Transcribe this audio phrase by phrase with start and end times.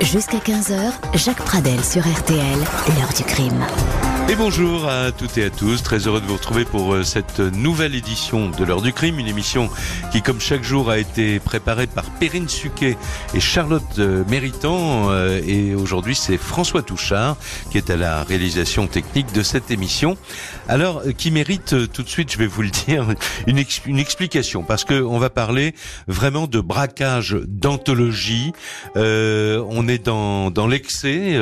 [0.00, 2.58] Jusqu'à 15h, Jacques Pradel sur RTL,
[2.96, 3.64] l'heure du crime.
[4.28, 7.38] Et bonjour à toutes et à tous, très heureux de vous retrouver pour euh, cette
[7.38, 9.70] nouvelle édition de l'heure du crime, une émission
[10.10, 12.96] qui comme chaque jour a été préparée par Perrine Suquet
[13.34, 17.36] et Charlotte euh, Méritant euh, et aujourd'hui c'est François Touchard
[17.70, 20.18] qui est à la réalisation technique de cette émission.
[20.66, 23.06] Alors qui mérite tout de suite, je vais vous le dire,
[23.46, 25.72] une, une explication parce que on va parler
[26.08, 28.52] vraiment de braquage d'anthologie.
[28.96, 31.38] on est dans, dans l'excès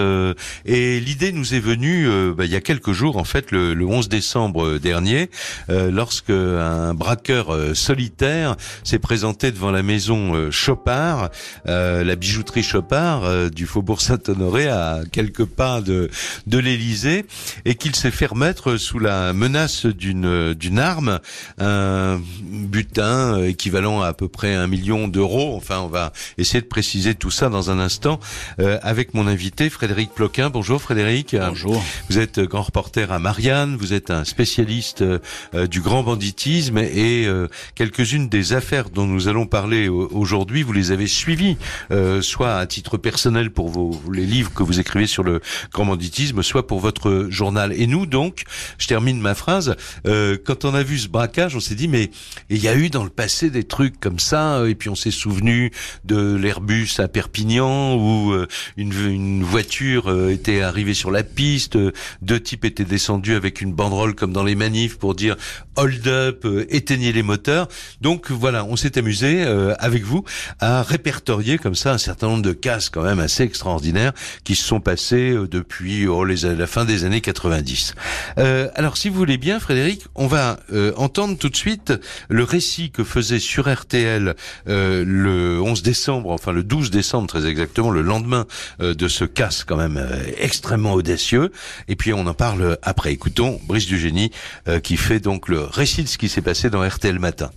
[0.67, 3.85] et l'idée nous est venue bah, il y a quelques quelques jours, en fait, le,
[3.87, 5.31] 11 décembre dernier,
[5.71, 11.31] euh, lorsque un braqueur euh, solitaire s'est présenté devant la maison euh, Chopard,
[11.69, 16.11] euh, la bijouterie Chopard du Faubourg Saint-Honoré, à quelques pas de,
[16.49, 17.27] de l'Élysée,
[17.65, 21.21] et qu'il s'est fait remettre sous la menace d'une d'une arme,
[21.59, 25.57] un butin équivalent à à peu près un million d'euros.
[25.57, 28.21] Enfin, on va essayer de préciser tout ça dans un instant
[28.59, 30.51] avec mon invité Frédéric Ploquin.
[30.51, 31.35] Bonjour Frédéric.
[31.37, 31.83] Bonjour.
[32.09, 37.27] Vous êtes grand reporter à Marianne, vous êtes un spécialiste euh, du grand banditisme et
[37.27, 41.57] euh, quelques-unes des affaires dont nous allons parler aujourd'hui, vous les avez suivies,
[41.91, 45.41] euh, soit à titre personnel pour vos, les livres que vous écrivez sur le
[45.73, 47.73] grand banditisme, soit pour votre journal.
[47.73, 48.45] Et nous donc,
[48.79, 52.11] je termine ma phrase, quand on a vu ce braquage, on s'est dit mais
[52.51, 55.11] il y a eu dans le passé des trucs comme ça, et puis on s'est
[55.11, 55.71] souvenu
[56.05, 58.35] de l'Airbus à Perpignan où
[58.77, 61.79] une, une voiture était arrivée sur la piste,
[62.23, 65.37] deux types était descendu avec une banderole comme dans les manifs pour dire
[65.77, 67.69] hold up, euh, éteignez les moteurs.
[68.01, 70.25] Donc voilà, on s'est amusé euh, avec vous
[70.61, 74.13] à répertorier comme ça un certain nombre de cas quand même assez extraordinaires
[74.45, 77.95] qui se sont passés euh, depuis oh, les, la fin des années 90.
[78.37, 80.59] alors si vous voulez bien, Frédéric, on va
[80.97, 81.93] entendre tout de suite
[82.29, 84.35] le récit que faisait sur RTL
[84.67, 88.47] le 11 décembre, enfin le 12 décembre très exactement, le lendemain
[88.81, 90.05] de ce casse quand même
[90.39, 91.51] extrêmement audacieux.
[91.89, 92.44] Et puis on en parle
[92.83, 93.13] après.
[93.13, 94.31] Écoutons Brice Dugénie
[94.69, 97.51] euh, qui fait donc le récit de ce qui s'est passé dans RTL Matin.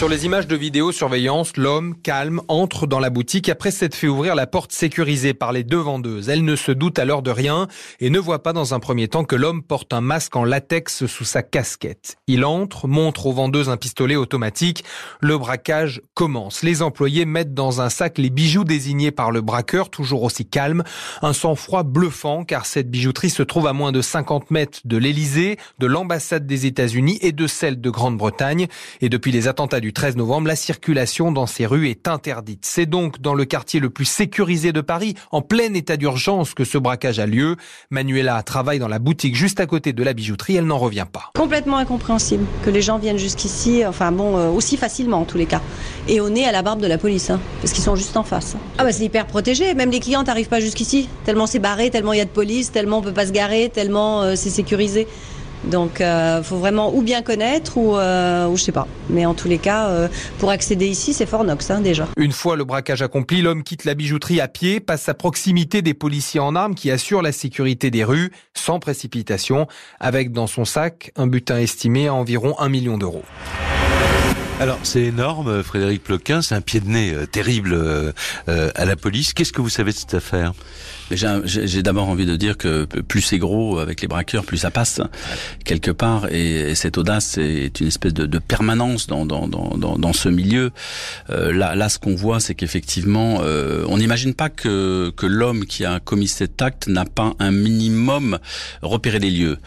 [0.00, 4.34] Sur les images de vidéosurveillance, l'homme, calme, entre dans la boutique après s'être fait ouvrir
[4.34, 6.30] la porte sécurisée par les deux vendeuses.
[6.30, 7.68] Elle ne se doute alors de rien
[8.00, 11.04] et ne voit pas dans un premier temps que l'homme porte un masque en latex
[11.04, 12.16] sous sa casquette.
[12.26, 14.84] Il entre, montre aux vendeuses un pistolet automatique.
[15.20, 16.62] Le braquage commence.
[16.62, 20.82] Les employés mettent dans un sac les bijoux désignés par le braqueur, toujours aussi calme.
[21.20, 25.58] Un sang-froid bluffant car cette bijouterie se trouve à moins de 50 mètres de l'Elysée,
[25.78, 28.66] de l'ambassade des États-Unis et de celle de Grande-Bretagne.
[29.02, 32.64] Et depuis les attentats du 13 novembre, la circulation dans ces rues est interdite.
[32.64, 36.64] C'est donc dans le quartier le plus sécurisé de Paris, en plein état d'urgence, que
[36.64, 37.56] ce braquage a lieu.
[37.90, 41.30] Manuela travaille dans la boutique juste à côté de la bijouterie, elle n'en revient pas.
[41.34, 45.46] Complètement incompréhensible que les gens viennent jusqu'ici, enfin bon, euh, aussi facilement en tous les
[45.46, 45.62] cas.
[46.08, 48.24] Et on est à la barbe de la police, hein, parce qu'ils sont juste en
[48.24, 48.56] face.
[48.78, 52.12] Ah bah c'est hyper protégé, même les clients n'arrivent pas jusqu'ici, tellement c'est barré, tellement
[52.12, 55.06] il y a de police, tellement on peut pas se garer, tellement euh, c'est sécurisé.
[55.64, 58.86] Donc, il euh, faut vraiment ou bien connaître ou, euh, ou je sais pas.
[59.08, 62.08] Mais en tous les cas, euh, pour accéder ici, c'est Fort Knox hein, déjà.
[62.16, 65.94] Une fois le braquage accompli, l'homme quitte la bijouterie à pied, passe à proximité des
[65.94, 69.66] policiers en armes qui assurent la sécurité des rues, sans précipitation,
[69.98, 73.24] avec dans son sac un butin estimé à environ un million d'euros.
[74.60, 78.12] Alors c'est énorme, Frédéric Ploquin, c'est un pied de nez terrible
[78.46, 79.32] à la police.
[79.32, 80.52] Qu'est-ce que vous savez de cette affaire?
[81.10, 85.00] J'ai d'abord envie de dire que plus c'est gros avec les braqueurs, plus ça passe
[85.64, 86.28] quelque part.
[86.30, 90.70] Et, cette audace est une espèce de, de permanence dans, dans, dans, dans, ce milieu.
[91.30, 95.66] Euh, là, là, ce qu'on voit, c'est qu'effectivement, euh, on n'imagine pas que, que l'homme
[95.66, 98.38] qui a commis cet acte n'a pas un minimum
[98.82, 99.58] repéré les lieux.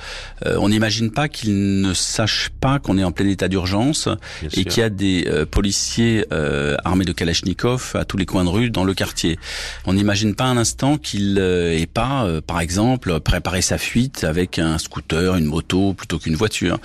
[0.45, 4.09] Euh, on n'imagine pas qu'il ne sache pas qu'on est en plein état d'urgence
[4.55, 8.43] et qu'il y a des euh, policiers euh, armés de Kalachnikov à tous les coins
[8.43, 9.37] de rue dans le quartier.
[9.85, 14.59] On n'imagine pas un instant qu'il et pas, euh, par exemple, préparer sa fuite avec
[14.59, 16.79] un scooter, une moto, plutôt qu'une voiture.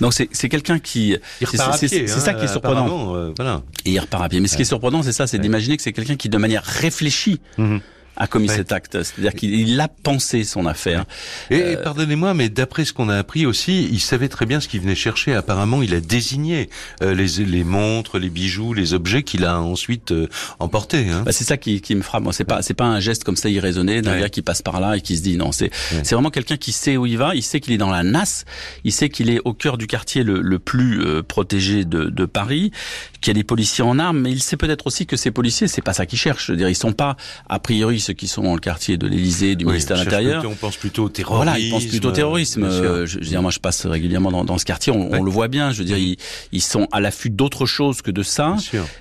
[0.00, 1.16] Donc c'est quelqu'un qui...
[1.40, 3.14] C'est ça qui est hein, surprenant.
[3.16, 3.62] Euh, voilà.
[3.84, 4.40] Et il repart à pied.
[4.40, 6.62] Mais ce qui est surprenant, c'est ça, c'est d'imaginer que c'est quelqu'un qui, de manière
[6.62, 7.80] réfléchie, mhm
[8.16, 9.02] a commis cet acte.
[9.02, 11.04] C'est-à-dire qu'il a pensé son affaire.
[11.50, 14.68] Et, euh, pardonnez-moi, mais d'après ce qu'on a appris aussi, il savait très bien ce
[14.68, 15.34] qu'il venait chercher.
[15.34, 16.70] Apparemment, il a désigné
[17.02, 20.28] euh, les, les montres, les bijoux, les objets qu'il a ensuite euh,
[20.58, 21.08] emportés.
[21.08, 21.22] Hein.
[21.24, 22.24] Bah, c'est ça qui, qui me frappe.
[22.32, 24.96] C'est pas c'est pas un geste comme ça irraisonné d'un gars qui passe par là
[24.96, 25.52] et qui se dit non.
[25.52, 25.70] C'est
[26.02, 27.34] c'est vraiment quelqu'un qui sait où il va.
[27.34, 28.44] Il sait qu'il est dans la nasse.
[28.84, 32.72] Il sait qu'il est au cœur du quartier le, le plus protégé de, de Paris.
[33.20, 35.68] Qu'il y a des policiers en armes, mais il sait peut-être aussi que ces policiers,
[35.68, 36.46] c'est pas ça qu'ils cherchent.
[36.46, 37.16] Je veux dire, ils sont pas
[37.48, 40.44] a priori ceux qui sont dans le quartier de l'Élysée, du ministère de l'Intérieur.
[40.46, 41.44] On pense plutôt au terrorisme.
[41.44, 42.62] Voilà, ils pensent plutôt au terrorisme.
[42.64, 44.92] Euh, je, veux dire, moi, je passe régulièrement dans, dans ce quartier.
[44.92, 45.72] On, on, le voit bien.
[45.72, 46.16] Je veux dire, ils,
[46.52, 48.56] ils sont à l'affût d'autre chose que de ça.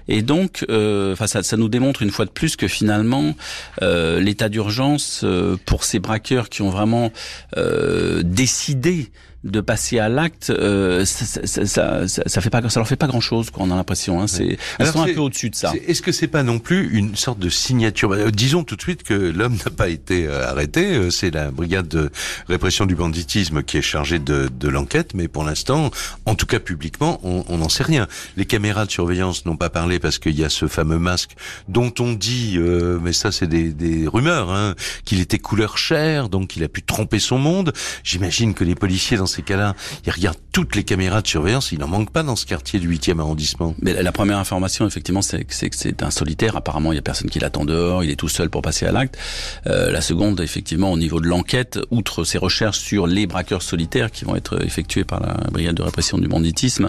[0.07, 3.35] Et donc, euh, ça, ça, nous démontre une fois de plus que finalement,
[3.81, 7.11] euh, l'état d'urgence euh, pour ces braqueurs qui ont vraiment
[8.23, 9.11] décidé
[9.45, 13.07] de passer à l'acte, euh, ça, ça, ça, ça, fait pas, ça leur fait pas
[13.07, 13.51] grand chose.
[13.51, 14.21] Quoi, on a l'impression.
[14.21, 15.71] Hein, c'est, ils sont un peu au-dessus de ça.
[15.87, 18.09] Est-ce que c'est pas non plus une sorte de signature?
[18.09, 20.95] Bah, Disons tout de suite que l'homme n'a pas été euh, arrêté.
[20.95, 22.09] Euh, c'est la brigade de
[22.47, 25.91] répression du banditisme qui est chargée de, de l'enquête, mais pour l'instant,
[26.25, 28.07] en tout cas publiquement, on n'en sait rien.
[28.37, 31.35] Les caméras de surveillance n'ont pas parlé parce qu'il y a ce fameux masque
[31.67, 36.29] dont on dit, euh, mais ça c'est des, des rumeurs, hein, qu'il était couleur chair,
[36.29, 37.73] donc il a pu tromper son monde.
[38.03, 41.73] J'imagine que les policiers dans ces cas-là, ils regardent toutes les caméras de surveillance.
[41.73, 43.75] Il n'en manque pas dans ce quartier du 8e arrondissement.
[43.81, 46.55] Mais la première information, effectivement, c'est que c'est un solitaire.
[46.55, 48.05] Apparemment, il y a personne qui l'attend dehors.
[48.05, 49.17] Il est tout seul pour passer à l'acte.
[49.67, 54.11] Euh, la seconde, effectivement, au niveau de l'enquête, outre ces recherches sur les braqueurs solitaires
[54.11, 56.87] qui vont être effectuées par la brigade de répression du banditisme,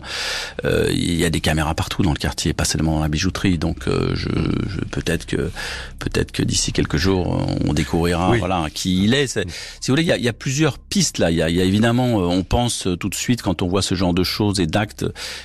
[0.65, 3.59] euh, il y a des caméras partout dans le quartier, pas seulement dans la bijouterie.
[3.59, 5.51] Donc, euh, je, je peut-être que
[5.99, 9.27] peut-être que d'ici quelques jours, on découvrira voilà qui il est.
[9.27, 11.33] Si vous voulez, il y a, il y a plusieurs pistes là.
[11.33, 13.83] Il y a, il y a évidemment, on pense tout de suite quand on voit
[13.83, 15.05] ce genre de choses et d'actes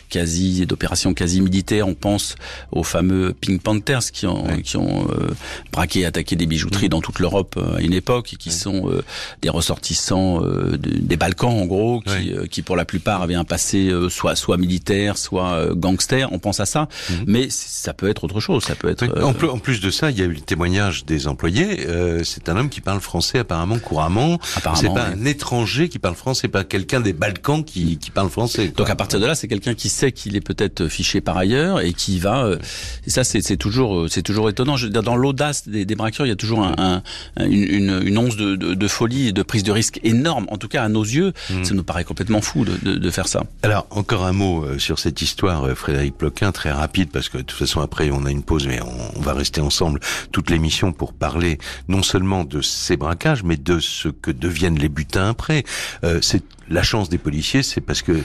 [0.09, 2.35] quasi, d'opérations quasi militaires, on pense
[2.71, 5.29] aux fameux Pink Panthers qui ont, qui ont euh,
[5.71, 8.89] braqué et attaqué des bijouteries dans toute l'Europe euh, à une époque et qui sont
[8.89, 9.03] euh,
[9.41, 10.41] des ressortissants
[10.77, 15.17] des Balkans en gros, qui, qui pour la plupart avaient un passé soit soit militaire,
[15.17, 16.31] soit gangster.
[16.31, 17.13] On pense à ça, mm.
[17.27, 18.63] mais ça peut être autre chose.
[18.63, 19.03] Ça peut être.
[19.21, 21.85] En, plus, de ça, il y a eu le témoignage des employés.
[22.23, 24.39] c'est un homme qui parle français apparemment couramment.
[24.75, 28.73] C'est pas un étranger qui parle français, pas quelqu'un des Balkans qui, qui parle français.
[28.75, 31.81] Donc à partir de là, c'est quelqu'un qui sait qu'il est peut-être fiché par ailleurs
[31.81, 32.45] et qui va.
[32.45, 32.57] Euh,
[33.05, 34.75] et ça, c'est toujours, euh, c'est toujours étonnant.
[34.77, 37.01] Je, dans l'audace des, des, braqueurs, il y a toujours un,
[37.37, 40.47] un, une, une, once de, de, de, folie et de prise de risque énorme.
[40.49, 41.63] En tout cas, à nos yeux, mm.
[41.63, 43.43] ça nous paraît complètement fou de, de, de, faire ça.
[43.63, 47.43] Alors encore un mot euh, sur cette histoire, Frédéric Ploquin, très rapide parce que de
[47.43, 49.99] toute façon après on a une pause, mais on, on va rester ensemble
[50.31, 51.57] toute l'émission pour parler
[51.87, 55.63] non seulement de ces braquages, mais de ce que deviennent les butins après.
[56.03, 58.21] Euh, c'est la chance des policiers, c'est parce que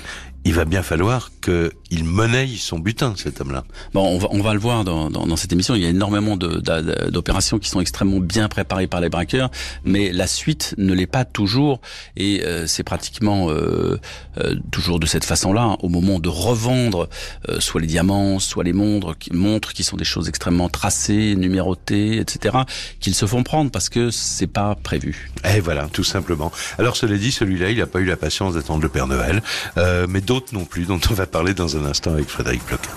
[0.47, 3.65] il va bien falloir qu'il monnaie son butin, cet homme-là.
[3.95, 5.75] Bon, on va, on va le voir dans, dans, dans cette émission.
[5.75, 9.51] Il y a énormément d'opérations qui sont extrêmement bien préparées par les braqueurs,
[9.85, 11.81] mais la suite ne l'est pas toujours.
[12.17, 13.99] Et euh, c'est pratiquement euh,
[14.39, 17.09] euh, toujours de cette façon-là, au moment de revendre
[17.49, 22.19] euh, soit les diamants, soit les montres, montres qui sont des choses extrêmement tracées, numérotées,
[22.19, 22.59] etc.,
[23.01, 25.33] qu'ils se font prendre parce que c'est pas prévu.
[25.57, 26.53] Et voilà, tout simplement.
[26.79, 29.43] Alors, cela dit, celui-là, il n'a pas eu la patience d'attendre le Père Noël,
[29.77, 32.91] euh, mais d'autres non plus, dont on va parler dans un instant avec Frédéric Ploquin.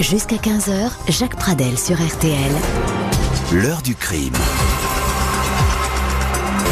[0.00, 2.52] Jusqu'à 15h, Jacques Pradel sur RTL.
[3.52, 4.32] L'heure du crime.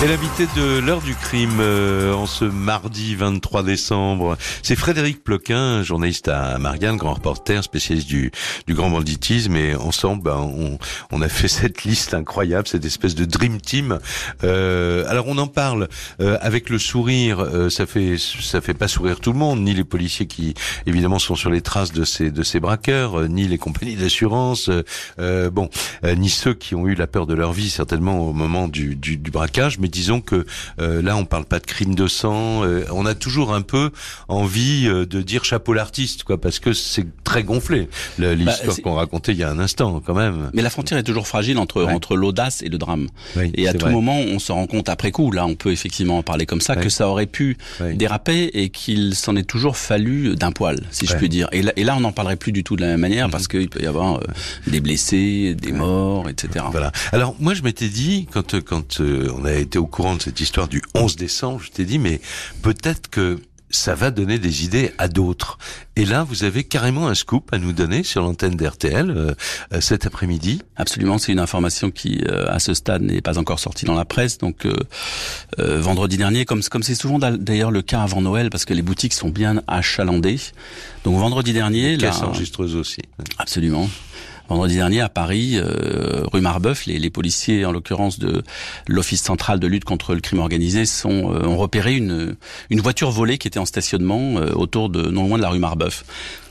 [0.02, 5.82] Et l'invité de l'heure du crime euh, en ce mardi 23 décembre, c'est Frédéric Ploquin,
[5.82, 8.32] journaliste à Marianne, grand reporter, spécialiste du,
[8.66, 9.56] du grand banditisme.
[9.56, 10.78] Et ensemble, ben, on,
[11.10, 13.98] on, a fait cette liste incroyable, cette espèce de dream team.
[14.42, 15.86] Euh, alors on en parle
[16.22, 17.40] euh, avec le sourire.
[17.40, 20.54] Euh, ça fait ça fait pas sourire tout le monde, ni les policiers qui
[20.86, 24.70] évidemment sont sur les traces de ces de ces braqueurs, ni les compagnies d'assurance.
[25.18, 25.68] bon,
[26.16, 29.18] ni ceux qui ont eu la peur de leur vie certainement au moment du, du,
[29.18, 30.46] du braquage, mais disons que
[30.80, 32.64] euh, là, on parle pas de crime de sang.
[32.64, 33.90] Euh, on a toujours un peu
[34.28, 37.88] envie euh, de dire chapeau l'artiste, quoi, parce que c'est très gonflé
[38.18, 40.50] bah, l'histoire qu'on racontait il y a un instant, quand même.
[40.54, 43.08] Mais la frontière est toujours fragile entre entre l'audace et le drame.
[43.36, 46.22] et à tout moment, on se rend compte après coup, là, on peut effectivement en
[46.22, 47.58] parler comme ça, que ça aurait pu
[47.94, 51.48] déraper et qu'il s'en est toujours fallu d'un poil, si je puis dire.
[51.52, 53.32] Et là, et là on n'en parlerait plus du tout de la même manière mhm.
[53.32, 54.20] parce qu'il peut y avoir
[54.66, 56.64] des blessés, des morts, etc.
[56.70, 56.92] Voilà.
[57.12, 60.68] Alors moi, je m'étais dit quand quand on a été au courant de cette histoire
[60.68, 62.20] du 11 décembre, je t'ai dit, mais
[62.62, 65.58] peut-être que ça va donner des idées à d'autres.
[65.96, 69.34] Et là, vous avez carrément un scoop à nous donner sur l'antenne d'RTL euh,
[69.72, 70.62] euh, cet après-midi.
[70.76, 74.04] Absolument, c'est une information qui, euh, à ce stade, n'est pas encore sortie dans la
[74.04, 74.38] presse.
[74.38, 74.66] Donc,
[75.58, 79.14] vendredi dernier, comme comme c'est souvent d'ailleurs le cas avant Noël, parce que les boutiques
[79.14, 80.40] sont bien achalandées.
[81.04, 83.02] Donc, vendredi dernier, la caisse enregistreuse aussi.
[83.38, 83.88] Absolument.
[84.50, 88.42] Vendredi dernier à Paris, euh, rue Marbeuf, les, les, policiers, en l'occurrence de
[88.88, 92.34] l'Office central de lutte contre le crime organisé, sont, euh, ont repéré une,
[92.68, 95.60] une voiture volée qui était en stationnement euh, autour de non loin de la rue
[95.60, 96.04] Marbeuf.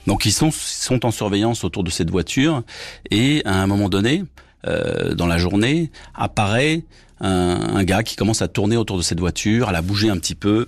[0.07, 2.63] Donc ils sont, sont en surveillance autour de cette voiture
[3.11, 4.23] et à un moment donné,
[4.63, 6.83] dans la journée, apparaît
[7.19, 10.17] un, un, gars qui commence à tourner autour de cette voiture, à la bouger un
[10.17, 10.67] petit peu,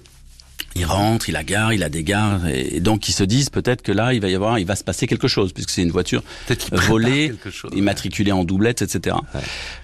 [0.76, 3.82] il rentre, il a gare, il a des gares, et donc ils se disent peut-être
[3.82, 5.92] que là il va y avoir, il va se passer quelque chose puisque c'est une
[5.92, 6.24] voiture
[6.72, 7.34] volée,
[7.74, 9.18] immatriculée en doublette, etc.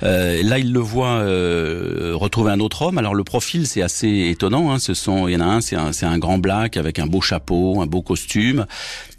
[0.03, 2.97] Euh, là il le voit euh, retrouver un autre homme.
[2.97, 4.71] Alors le profil c'est assez étonnant.
[4.71, 4.79] Hein.
[4.79, 7.05] Ce sont, il y en a un, c'est un, c'est un grand black avec un
[7.07, 8.65] beau chapeau, un beau costume,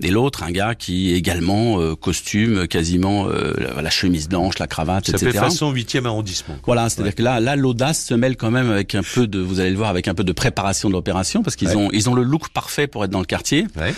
[0.02, 5.06] et l'autre un gars qui également euh, costume, quasiment euh, la chemise blanche, la cravate,
[5.06, 5.32] Ça etc.
[5.32, 6.56] fait façon 8e arrondissement.
[6.64, 9.60] Voilà, c'est-à-dire que là, là l'audace se mêle quand même avec un peu de, vous
[9.60, 12.14] allez le voir, avec un peu de préparation de l'opération parce qu'ils ont ils ont
[12.14, 13.66] le look parfait pour être dans le quartier.
[13.76, 13.92] Ouais.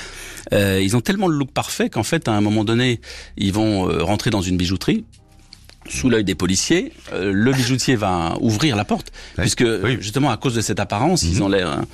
[0.53, 3.01] Euh, ils ont tellement le look parfait qu'en fait, à un moment donné,
[3.37, 5.05] ils vont euh, rentrer dans une bijouterie.
[5.89, 9.45] Sous l'œil des policiers, euh, le bijoutier va ouvrir la porte, Ouais.
[9.45, 9.97] puisque Oui.
[10.01, 11.43] justement à cause de cette apparence, ils Mhm.
[11.43, 11.69] ont l'air.
[11.69, 11.85] hein.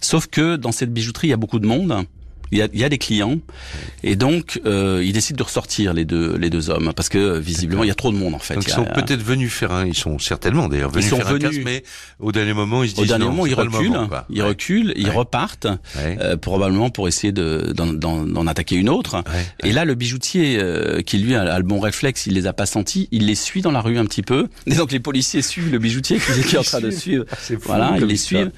[0.00, 2.04] Sauf que dans cette bijouterie, il y a beaucoup de monde.
[2.52, 3.38] Il y a, il y a des clients
[4.04, 7.82] et donc euh, ils décident de ressortir les deux les deux hommes parce que visiblement
[7.82, 8.54] il y a trop de monde en fait.
[8.54, 11.16] Donc Il ils sont peut-être venus faire un, ils sont certainement d'ailleurs venus Ils sont
[11.16, 11.82] faire un venus- casse, mais
[12.20, 14.48] au dernier moment ils se disent Au dernier non, moment, ils reculent, moment, ils Ouais.
[14.48, 15.12] reculent, ils Ouais.
[15.12, 16.18] repartent, Ouais.
[16.20, 19.16] euh, probablement pour essayer de d'en- attaquer une autre.
[19.16, 19.68] Ouais.
[19.68, 22.52] Et là, le bijoutier, euh, qui lui a, a le bon réflexe, il les a
[22.52, 24.46] pas sentis, il les suit dans la rue un petit peu.
[24.66, 27.24] Et donc les policiers suivent le bijoutier qui, qui est en train de suivre.
[27.64, 28.52] Voilà, ils les suivent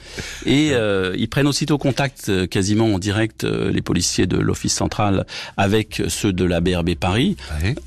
[0.44, 4.74] et euh, ils prennent aussitôt contact, euh, quasiment en direct, euh, les policiers de l'office
[4.74, 5.24] central
[5.56, 7.36] avec ceux de la BRB Paris.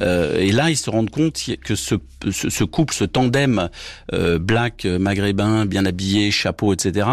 [0.01, 1.95] Euh, et là, ils se rendent compte que ce,
[2.31, 3.69] ce, ce couple, ce tandem
[4.13, 7.07] euh, black, maghrébin, bien habillé, chapeau, etc.,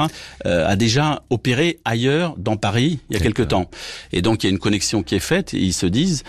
[0.47, 3.69] euh, a déjà opéré ailleurs dans Paris il y a quelque temps.
[4.13, 6.23] Et donc, il y a une connexion qui est faite et ils se disent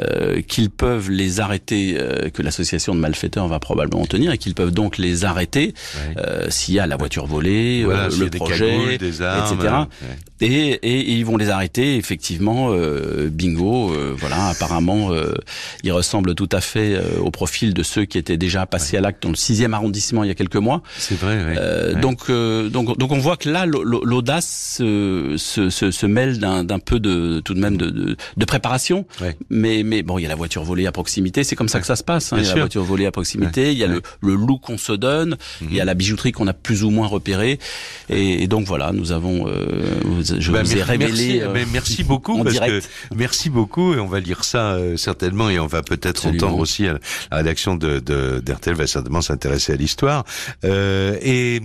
[0.00, 4.54] euh, qu'ils peuvent les arrêter, euh, que l'association de malfaiteurs va probablement tenir, et qu'ils
[4.54, 5.74] peuvent donc les arrêter
[6.16, 9.74] euh, s'il y a la voiture volée, Voilà, le des projet, cagoules, des armes, etc.
[10.02, 10.16] ouais.
[10.42, 15.32] Et, et, et ils vont les arrêter, effectivement, euh, bingo, euh, voilà, apparemment, euh,
[15.84, 19.00] ils ressemblent tout à fait euh, au profil de ceux qui étaient déjà passés à
[19.00, 20.82] l'acte dans le 6e arrondissement il y a quelques mois.
[20.98, 21.36] C'est vrai.
[21.36, 21.54] ouais.
[21.58, 22.00] Euh, Ouais.
[22.00, 26.38] donc, euh, donc, donc on voit que là, l'au- l'au- l'audace se, se, se, mêle
[26.38, 29.06] d'un peu de, tout de même de, de, de préparation.
[29.50, 31.86] Mais, mais bon, il y a la voiture volée à proximité, c'est comme ça que
[31.86, 32.32] ça se passe.
[32.32, 32.36] hein.
[32.36, 32.56] Bien Il y a sûr.
[32.56, 35.74] la voiture volée à proximité, il y a le, le look qu'on se donne, il
[35.74, 37.58] y a la bijouterie qu'on a plus ou moins repérée.
[38.08, 41.08] Et, et donc voilà, nous avons, euh, vous- je Bah, vous ai mer- révélé.
[41.12, 42.88] Merci, euh, mais merci beaucoup en parce direct.
[43.10, 46.58] que merci beaucoup et on va lire ça euh, certainement et on va peut-être entendre
[46.58, 46.98] aussi à la
[47.30, 50.24] la rédaction de de- d'RTL va certainement s'intéresser à l'histoire
[50.64, 51.60] Euh, et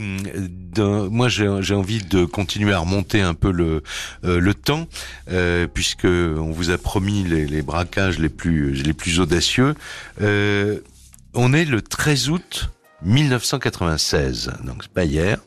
[0.74, 3.84] dans- moi j'ai j'ai envie de continuer à remonter un peu le
[4.26, 4.88] euh, le temps
[5.32, 9.76] euh, puisque on vous a promis les, les braquages les plus les plus audacieux
[10.22, 10.80] Euh,
[11.34, 12.70] on est le 13 août
[13.04, 15.38] 1996 donc c'est pas hier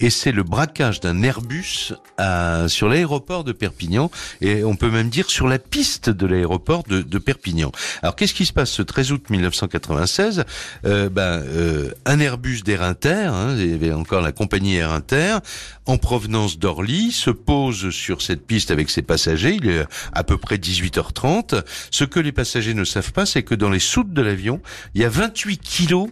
[0.00, 5.08] et c'est le braquage d'un Airbus à- sur l'aéroport de Perpignan, et on peut même
[5.08, 7.72] dire sur la piste de l'aéroport de, de Perpignan.
[8.02, 10.44] Alors qu'est-ce qui se passe ce 13 août 1996
[10.84, 14.92] euh, ben, euh, Un Airbus d'Air Inter, hein, il y avait encore la compagnie Air
[14.92, 15.38] Inter,
[15.86, 20.36] en provenance d'Orly, se pose sur cette piste avec ses passagers, il est à peu
[20.36, 21.62] près 18h30.
[21.90, 24.60] Ce que les passagers ne savent pas, c'est que dans les soutes de l'avion,
[24.94, 26.08] il y a 28 kilos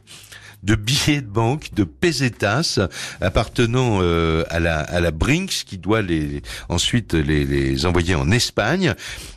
[0.63, 2.79] de billets de banque, de pesetas
[3.21, 8.31] appartenant euh, à la à la Brinks qui doit les ensuite les, les envoyer en
[8.31, 8.95] Espagne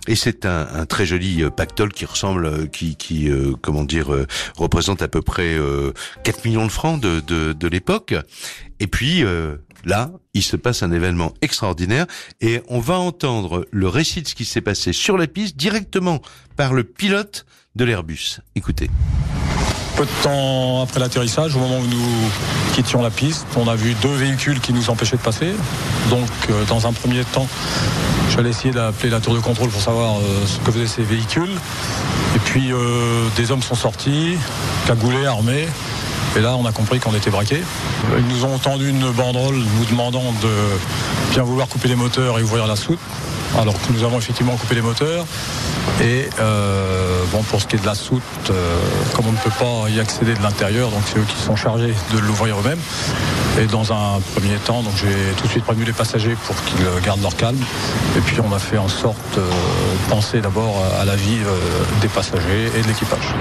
[0.08, 3.84] et c'est un, un très joli euh, pactole qui ressemble euh, qui qui euh, comment
[3.84, 4.26] dire euh,
[4.58, 8.16] représente à peu près euh, 4 millions de francs de de, de l'époque
[8.80, 12.06] et puis euh, Là, il se passe un événement extraordinaire
[12.42, 16.22] et on va entendre le récit de ce qui s'est passé sur la piste directement
[16.58, 17.46] par le pilote
[17.76, 18.42] de l'Airbus.
[18.56, 18.90] Écoutez.
[20.00, 22.32] Peu de temps après l'atterrissage, au moment où nous
[22.74, 25.52] quittions la piste, on a vu deux véhicules qui nous empêchaient de passer.
[26.10, 27.46] Donc, euh, dans un premier temps,
[28.30, 31.52] j'allais essayer d'appeler la tour de contrôle pour savoir euh, ce que faisaient ces véhicules.
[32.34, 34.38] Et puis, euh, des hommes sont sortis,
[34.88, 35.68] cagoulés, armés.
[36.36, 37.62] Et là, on a compris qu'on était braqués.
[38.18, 40.52] Ils nous ont tendu une banderole nous demandant de
[41.32, 43.00] bien vouloir couper les moteurs et ouvrir la soute.
[43.58, 45.26] Alors que nous avons effectivement coupé les moteurs.
[46.02, 48.80] Et euh, bon, pour ce qui est de la soute, euh,
[49.16, 51.94] comme on ne peut pas y accéder de l'intérieur, donc c'est eux qui sont chargés
[52.14, 52.80] de l'ouvrir eux-mêmes.
[53.60, 56.86] Et dans un premier temps, donc j'ai tout de suite prévenu les passagers pour qu'ils
[57.04, 57.60] gardent leur calme.
[58.18, 61.40] Et puis on a fait en sorte euh, de penser d'abord à la vie
[62.02, 63.34] des passagers et de l'équipage.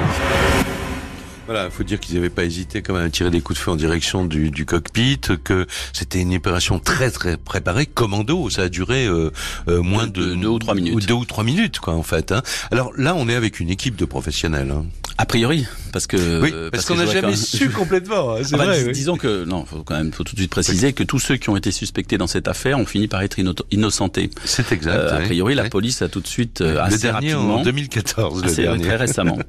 [1.49, 3.63] Voilà, il faut dire qu'ils n'avaient pas hésité quand même à tirer des coups de
[3.65, 8.51] feu en direction du, du cockpit, que c'était une opération très très préparée, commando.
[8.51, 9.31] Ça a duré euh,
[9.67, 11.09] euh, moins de, De- deux ou trois minutes.
[11.09, 12.33] Deux ou trois minutes, quoi, en fait.
[12.33, 12.43] Hein.
[12.71, 14.71] Alors là, on est avec une équipe de professionnels.
[14.71, 14.85] Hein.
[15.17, 18.35] A priori, parce que oui, parce, qu'on n'a jamais su complètement.
[18.35, 18.93] Hein, c'est vrai.
[18.93, 21.49] Disons que non, faut quand même, faut tout de suite préciser que tous ceux qui
[21.49, 23.39] ont été suspectés dans cette affaire ont fini par être
[23.73, 24.31] innocentés.
[24.45, 24.95] C'est exact.
[24.95, 27.63] Euh, a priori, la police a tout de suite euh, assez le dernier rapidement, en
[27.63, 28.85] 2014, assez, le dernier.
[28.85, 29.39] très récemment.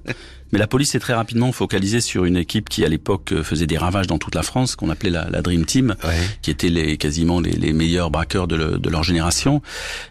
[0.52, 3.68] Mais la police s'est très rapidement focalisée sur une équipe qui, à l'époque, euh, faisait
[3.68, 6.16] des ravages dans toute la France, qu'on appelait la, la, Dream Team, ouais.
[6.42, 9.62] qui étaient les, quasiment les, les meilleurs braqueurs de, le, de, leur génération.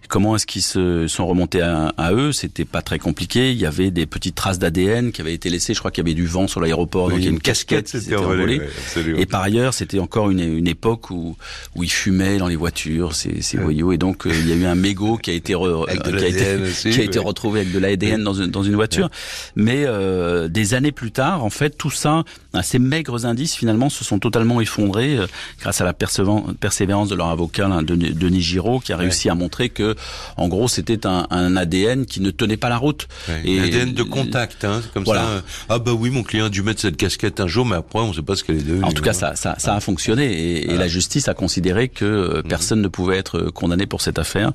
[0.08, 2.32] Comment est-ce qu'ils se sont remontés à, à eux?
[2.32, 3.52] C'était pas très compliqué.
[3.52, 5.74] Il y avait des petites traces d'ADN qui avaient été laissées.
[5.74, 7.40] Je crois qu'il y avait du vent sur l'aéroport, oui, donc il y a une,
[7.40, 8.60] casquette, casquette qui s'était envolée.
[8.60, 11.36] Ouais, et par ailleurs, c'était encore une, une, époque où,
[11.74, 13.92] où ils fumaient dans les voitures, ces, ces voyous.
[13.92, 16.14] Et donc, euh, il y a eu un mégot qui a été, re, avec qui
[16.14, 19.10] a été, aussi, qui a été retrouvé avec de l'ADN dans, une, dans une voiture.
[19.56, 22.24] Mais euh, des années plus tard, en fait, tout ça,
[22.62, 25.26] ces maigres indices, finalement, se sont totalement effondrés euh,
[25.60, 29.32] grâce à la persévérance de leur avocat, Denis Giraud, qui a réussi ouais.
[29.32, 29.94] à montrer que,
[30.36, 33.08] en gros, c'était un, un, ADN qui ne tenait pas la route.
[33.28, 35.22] Ouais, et ADN de contact, hein, comme voilà.
[35.22, 35.42] ça.
[35.68, 38.08] Ah bah oui, mon client a dû mettre cette casquette un jour, mais après, on
[38.08, 38.84] ne sait pas ce qu'elle est devenue.
[38.84, 40.74] En tout cas, ça, ça, ça a fonctionné et, voilà.
[40.74, 42.48] et, la justice a considéré que mmh.
[42.48, 44.52] personne ne pouvait être condamné pour cette affaire.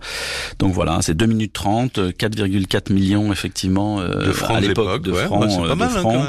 [0.60, 5.26] Donc voilà, c'est 2 minutes 30, 4,4 millions effectivement de francs à l'époque de ouais,
[5.26, 5.42] francs.
[5.42, 6.16] Bah, c'est pas mal francs.
[6.16, 6.28] Hein,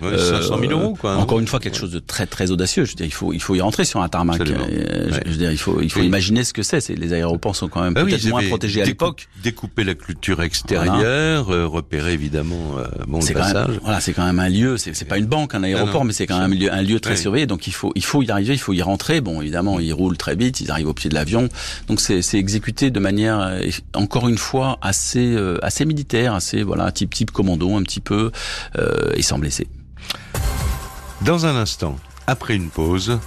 [0.00, 0.12] quand même.
[0.12, 0.16] Hein.
[0.16, 1.15] Ouais, 500 000 euros quoi.
[1.16, 1.22] Hein.
[1.22, 2.84] Encore une fois, quelque chose de très très audacieux.
[2.84, 4.40] Je veux dire, il faut il faut y rentrer sur un tarmac.
[4.40, 6.80] Euh, je, veux dire, il faut il faut imaginer ce que c'est.
[6.80, 9.28] C'est les aéroports sont quand même Ah peut-être moins protégés à l'époque.
[9.42, 13.68] Découper la culture extérieure, euh, repérer évidemment euh, bon, le passage.
[13.68, 14.76] même, voilà, c'est quand même un lieu.
[14.76, 16.82] C'est c'est pas une banque, un aéroport, non, mais c'est quand même un lieu, un
[16.82, 17.46] lieu très surveillé.
[17.46, 19.20] Donc il faut il faut y arriver, il faut y rentrer.
[19.20, 21.48] Bon, évidemment, ils roulent très vite, ils arrivent au pied de l'avion.
[21.88, 26.62] Donc c'est c'est exécuté de manière euh, encore une fois assez euh, assez militaire, assez
[26.62, 28.30] voilà type type commando un petit peu
[28.78, 29.66] euh, et sans blesser.
[31.26, 31.96] Dans un instant,
[32.28, 33.18] après une pause,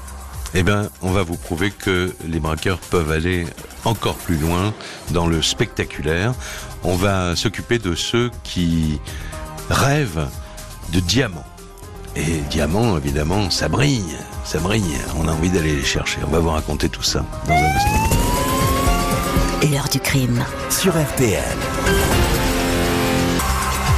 [0.53, 3.45] eh ben, on va vous prouver que les braqueurs peuvent aller
[3.83, 4.73] encore plus loin
[5.11, 6.33] dans le spectaculaire.
[6.85, 9.01] On va s'occuper de ceux qui
[9.69, 10.29] rêvent
[10.93, 11.43] de diamants.
[12.15, 14.15] Et diamants, évidemment, ça brille,
[14.45, 14.97] ça brille.
[15.17, 16.19] On a envie d'aller les chercher.
[16.25, 18.17] On va vous raconter tout ça dans un instant.
[19.69, 20.41] L'heure du crime.
[20.69, 21.43] Sur RTL.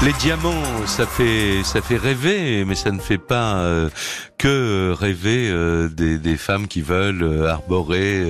[0.03, 3.87] Les diamants, ça fait ça fait rêver, mais ça ne fait pas euh,
[4.39, 8.25] que rêver euh, des, des, femmes qui veulent euh, arborer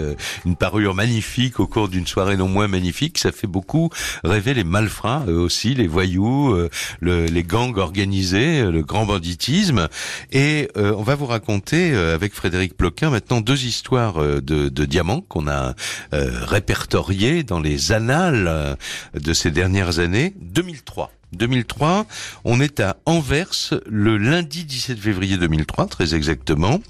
[0.46, 3.18] une parure magnifique au cours d'une soirée non moins magnifique.
[3.18, 3.90] Ça fait beaucoup
[4.26, 6.54] rêver les malfrats eux aussi, les voyous,
[7.00, 9.88] le, les gangs organisés, le grand banditisme.
[10.34, 15.48] Et on va vous raconter avec Frédéric Ploquin maintenant deux histoires de, de diamants qu'on
[15.48, 15.74] a
[16.12, 18.78] répertoriées dans les annales
[19.14, 20.34] de ces dernières années.
[20.42, 21.12] 2003.
[21.34, 22.06] 2003.
[22.44, 26.82] On est à Anvers le lundi 17 février 2003, très exactement.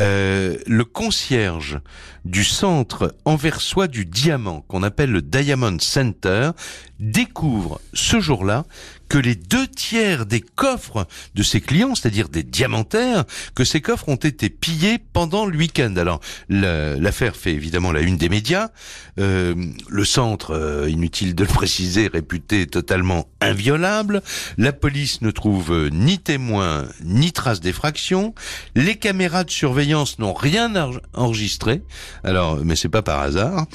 [0.00, 1.80] Euh, le concierge
[2.28, 6.50] du centre anversois du diamant, qu'on appelle le Diamond Center,
[7.00, 8.64] découvre ce jour-là
[9.08, 14.08] que les deux tiers des coffres de ses clients, c'est-à-dire des diamantaires, que ces coffres
[14.08, 15.94] ont été pillés pendant le week-end.
[15.96, 18.68] Alors l'affaire fait évidemment la une des médias.
[19.18, 19.54] Euh,
[19.88, 24.22] le centre, euh, inutile de le préciser, réputé totalement inviolable.
[24.58, 28.34] La police ne trouve euh, ni témoin ni trace d'effraction.
[28.74, 30.72] Les caméras de surveillance n'ont rien
[31.14, 31.82] enregistré.
[32.24, 33.66] Alors, mais c'est pas par hasard.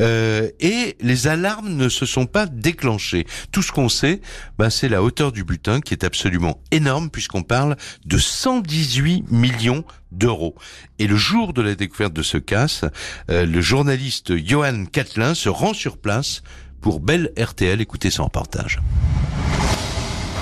[0.00, 3.26] Euh, et les alarmes ne se sont pas déclenchées.
[3.52, 4.20] Tout ce qu'on sait,
[4.58, 9.84] bah, c'est la hauteur du butin qui est absolument énorme puisqu'on parle de 118 millions
[10.12, 10.54] d'euros.
[10.98, 12.84] Et le jour de la découverte de ce casse,
[13.30, 16.42] euh, le journaliste Johan Catlin se rend sur place
[16.80, 17.80] pour Belle RTL.
[17.80, 18.80] Écoutez son reportage.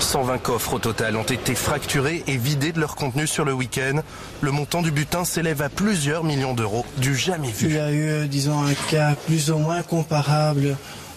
[0.01, 4.01] 120 coffres au total ont été fracturés et vidés de leur contenu sur le week-end.
[4.41, 7.69] Le montant du butin s'élève à plusieurs millions d'euros, du jamais vu.
[7.69, 10.77] Il y a eu, disons, un cas plus ou moins comparable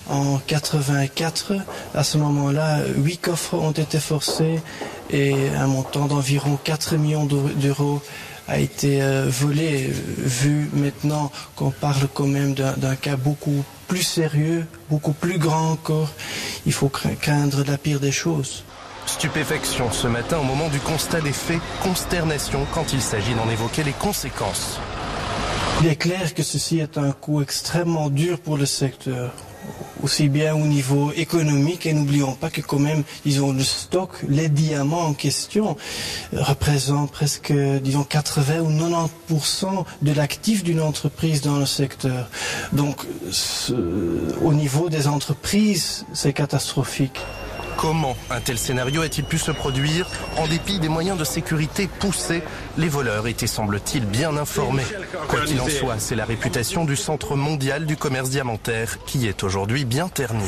[0.10, 1.54] en 84.
[1.94, 4.62] À ce moment-là, huit coffres ont été forcés
[5.10, 8.02] et un montant d'environ 4 millions d'euros
[8.48, 9.90] a été euh, volé.
[10.18, 16.10] Vu maintenant qu'on parle quand même d'un cas beaucoup plus sérieux, beaucoup plus grand encore,
[16.66, 18.64] il faut craindre la pire des choses.
[19.06, 23.84] Stupéfaction ce matin au moment du constat des faits, consternation quand il s'agit d'en évoquer
[23.84, 24.80] les conséquences.
[25.82, 29.32] Il est clair que ceci est un coup extrêmement dur pour le secteur
[30.04, 34.10] aussi bien au niveau économique et n'oublions pas que quand même ils ont le stock,
[34.28, 35.78] les diamants en question
[36.34, 38.72] représentent presque disons 80 ou
[39.30, 42.30] 90% de l'actif d'une entreprise dans le secteur.
[42.74, 43.06] Donc
[44.44, 47.20] au niveau des entreprises, c'est catastrophique.
[47.82, 52.44] Comment un tel scénario a-t-il pu se produire En dépit des moyens de sécurité poussés,
[52.78, 54.84] les voleurs étaient, semble-t-il, bien informés.
[55.28, 59.44] Quoi qu'il en soit, c'est la réputation du Centre mondial du commerce diamantaire qui est
[59.44, 60.46] aujourd'hui bien ternie.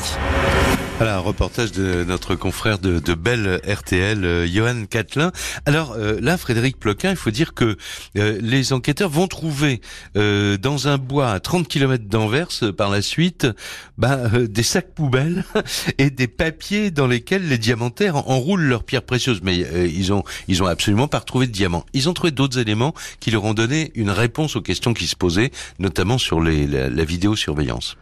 [0.98, 5.32] Voilà, un reportage de notre confrère de, de Belle RTL, euh, Johan Catlin.
[5.66, 7.76] Alors euh, là, Frédéric Ploquin, il faut dire que
[8.16, 9.80] euh, les enquêteurs vont trouver
[10.16, 13.48] euh, dans un bois à 30 km d'Anvers euh, par la suite
[13.98, 15.44] bah, euh, des sacs poubelles
[15.98, 19.40] et des papiers dans lesquels les diamantaires enroulent leurs pierres précieuses.
[19.42, 21.84] Mais ils ont ils ont absolument pas retrouvé de diamants.
[21.92, 25.16] Ils ont trouvé d'autres éléments qui leur ont donné une réponse aux questions qui se
[25.16, 27.96] posaient, notamment sur les, la, la vidéosurveillance.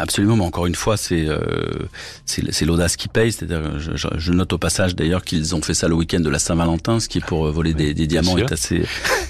[0.00, 1.38] Absolument, mais encore une fois, c'est euh,
[2.24, 3.32] c'est l'audace qui paye.
[3.32, 6.30] C'est-à-dire, je, je- je note au passage d'ailleurs qu'ils ont fait ça le week-end de
[6.30, 8.82] la Saint-Valentin, ce qui pour euh, voler des, des diamants est assez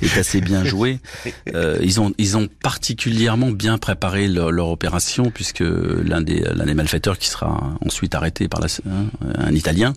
[0.03, 0.99] est assez bien joué.
[1.55, 6.65] Euh, ils ont ils ont particulièrement bien préparé leur, leur opération puisque l'un des l'un
[6.67, 9.07] des malfaiteurs qui sera ensuite arrêté par la, hein,
[9.37, 9.95] un Italien,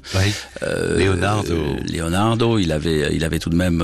[0.64, 1.52] euh, Leonardo.
[1.54, 3.82] euh, Leonardo, il avait, il avait tout de même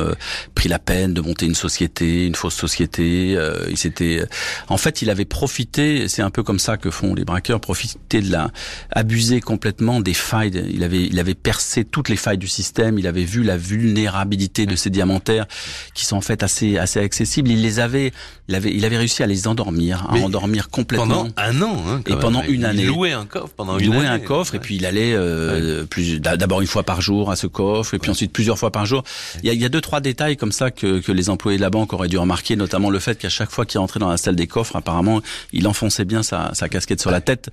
[0.56, 3.36] pris la peine de monter une société, une fausse société.
[3.36, 4.23] euh, il s'était,
[4.67, 6.08] en fait, il avait profité.
[6.08, 8.52] C'est un peu comme ça que font les braqueurs, profiter de la,
[8.92, 10.52] abuser complètement des failles.
[10.72, 12.98] Il avait, il avait percé toutes les failles du système.
[12.98, 15.46] Il avait vu la vulnérabilité de ces diamantaires
[15.94, 17.50] qui sont en fait assez, assez accessibles.
[17.52, 18.12] Il les avait,
[18.48, 21.08] il avait, il avait réussi à les endormir, à Mais endormir complètement.
[21.26, 22.20] Pendant un an, hein, Et même.
[22.20, 22.86] pendant une Il année.
[22.86, 24.24] louait un coffre pendant il une louait année.
[24.24, 27.48] un coffre et puis il allait euh, plus d'abord une fois par jour à ce
[27.48, 29.04] coffre et puis ensuite plusieurs fois par jour.
[29.44, 31.58] Il y a, il y a deux trois détails comme ça que, que les employés
[31.58, 34.10] de la banque auraient dû remarquer, notamment le fait qu'à chaque fois qu'il rentrait dans
[34.10, 35.22] la salle des coffres, apparemment,
[35.54, 37.50] il enfonçait bien sa, sa casquette sur la tête.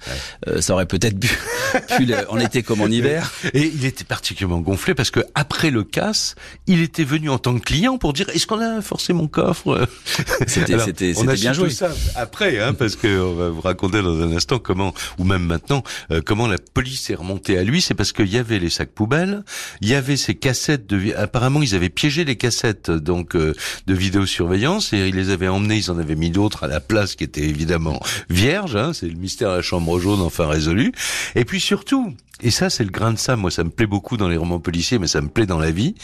[0.49, 1.29] Euh, ça aurait peut-être pu,
[1.97, 3.33] pu le- en été comme en hiver.
[3.55, 6.35] Et il était particulièrement gonflé parce que après le casse,
[6.67, 9.89] il était venu en tant que client pour dire est-ce qu'on a forcé mon coffre?
[10.47, 10.77] C'était-
[11.17, 11.71] on bien joué.
[11.71, 15.43] ça après, hein, parce que on va vous raconter dans un instant comment, ou même
[15.45, 17.81] maintenant, euh, comment la police est remontée à lui.
[17.81, 19.43] C'est parce qu'il y avait les sacs poubelles,
[19.81, 21.15] il y avait ces cassettes de.
[21.17, 23.55] Apparemment, ils avaient piégé les cassettes donc euh,
[23.87, 25.77] de vidéosurveillance et ils les avaient emmenées.
[25.77, 28.77] Ils en avaient mis d'autres à la place qui était évidemment vierge.
[28.77, 30.93] Hein, c'est le mystère de la chambre jaune enfin résolu.
[31.35, 32.15] Et puis surtout.
[32.43, 33.37] Et ça, c'est le grain de ça.
[33.37, 35.71] Moi, ça me plaît beaucoup dans les romans policiers, mais ça me plaît dans la
[35.71, 35.95] vie.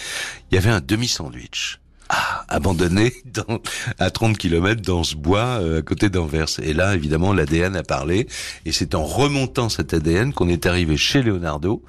[0.51, 1.79] Il y avait un demi-sandwich.
[2.09, 3.61] Ah, abandonné dans,
[3.99, 6.49] à 30 km dans ce bois euh, à côté d'Anvers.
[6.63, 8.29] Et là, évidemment, l'ADN a parlé.
[8.65, 11.83] Et c'est en remontant cet ADN qu'on est arrivé chez Leonardo.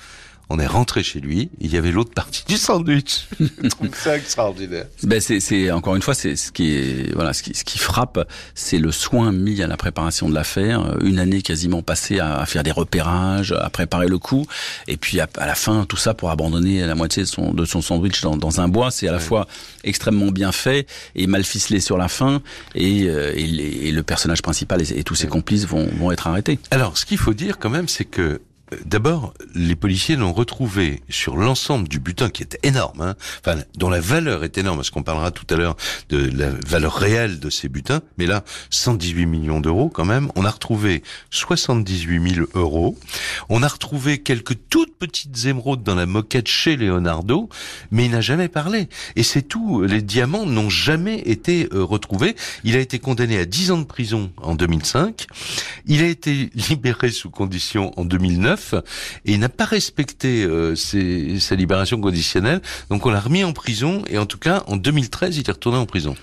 [0.49, 1.49] On est rentré chez lui.
[1.59, 3.27] Il y avait l'autre partie du sandwich.
[3.39, 4.85] Je trouve ça extraordinaire.
[5.03, 7.79] Ben c'est, c'est encore une fois, c'est ce qui est voilà, ce qui, ce qui
[7.79, 10.97] frappe, c'est le soin mis à la préparation de l'affaire.
[11.01, 14.45] Une année quasiment passée à, à faire des repérages, à préparer le coup,
[14.87, 17.65] et puis à, à la fin tout ça pour abandonner la moitié de son de
[17.65, 18.91] son sandwich dans, dans un bois.
[18.91, 19.47] C'est à la fois
[19.83, 22.41] extrêmement bien fait et mal ficelé sur la fin,
[22.75, 26.59] et, euh, et, le personnage principal et, et tous ses complices vont vont être arrêtés.
[26.71, 28.41] Alors, ce qu'il faut dire quand même, c'est que
[28.85, 33.89] D'abord, les policiers l'ont retrouvé sur l'ensemble du butin qui est énorme, hein, enfin dont
[33.89, 35.75] la valeur est énorme, parce qu'on parlera tout à l'heure
[36.09, 40.31] de la valeur réelle de ces butins, mais là, 118 millions d'euros quand même.
[40.35, 42.97] On a retrouvé 78 000 euros.
[43.49, 47.49] On a retrouvé quelques toutes petites émeraudes dans la moquette chez Leonardo,
[47.91, 48.89] mais il n'a jamais parlé.
[49.15, 49.83] Et c'est tout.
[49.83, 52.35] Les diamants n'ont jamais été euh, retrouvés.
[52.63, 55.27] Il a été condamné à 10 ans de prison en 2005.
[55.85, 58.62] Il a été libéré sous condition en 2009
[59.25, 62.61] et il n'a pas respecté euh, sa libération conditionnelle.
[62.89, 65.77] Donc on l'a remis en prison et en tout cas en 2013 il est retourné
[65.77, 66.15] en prison.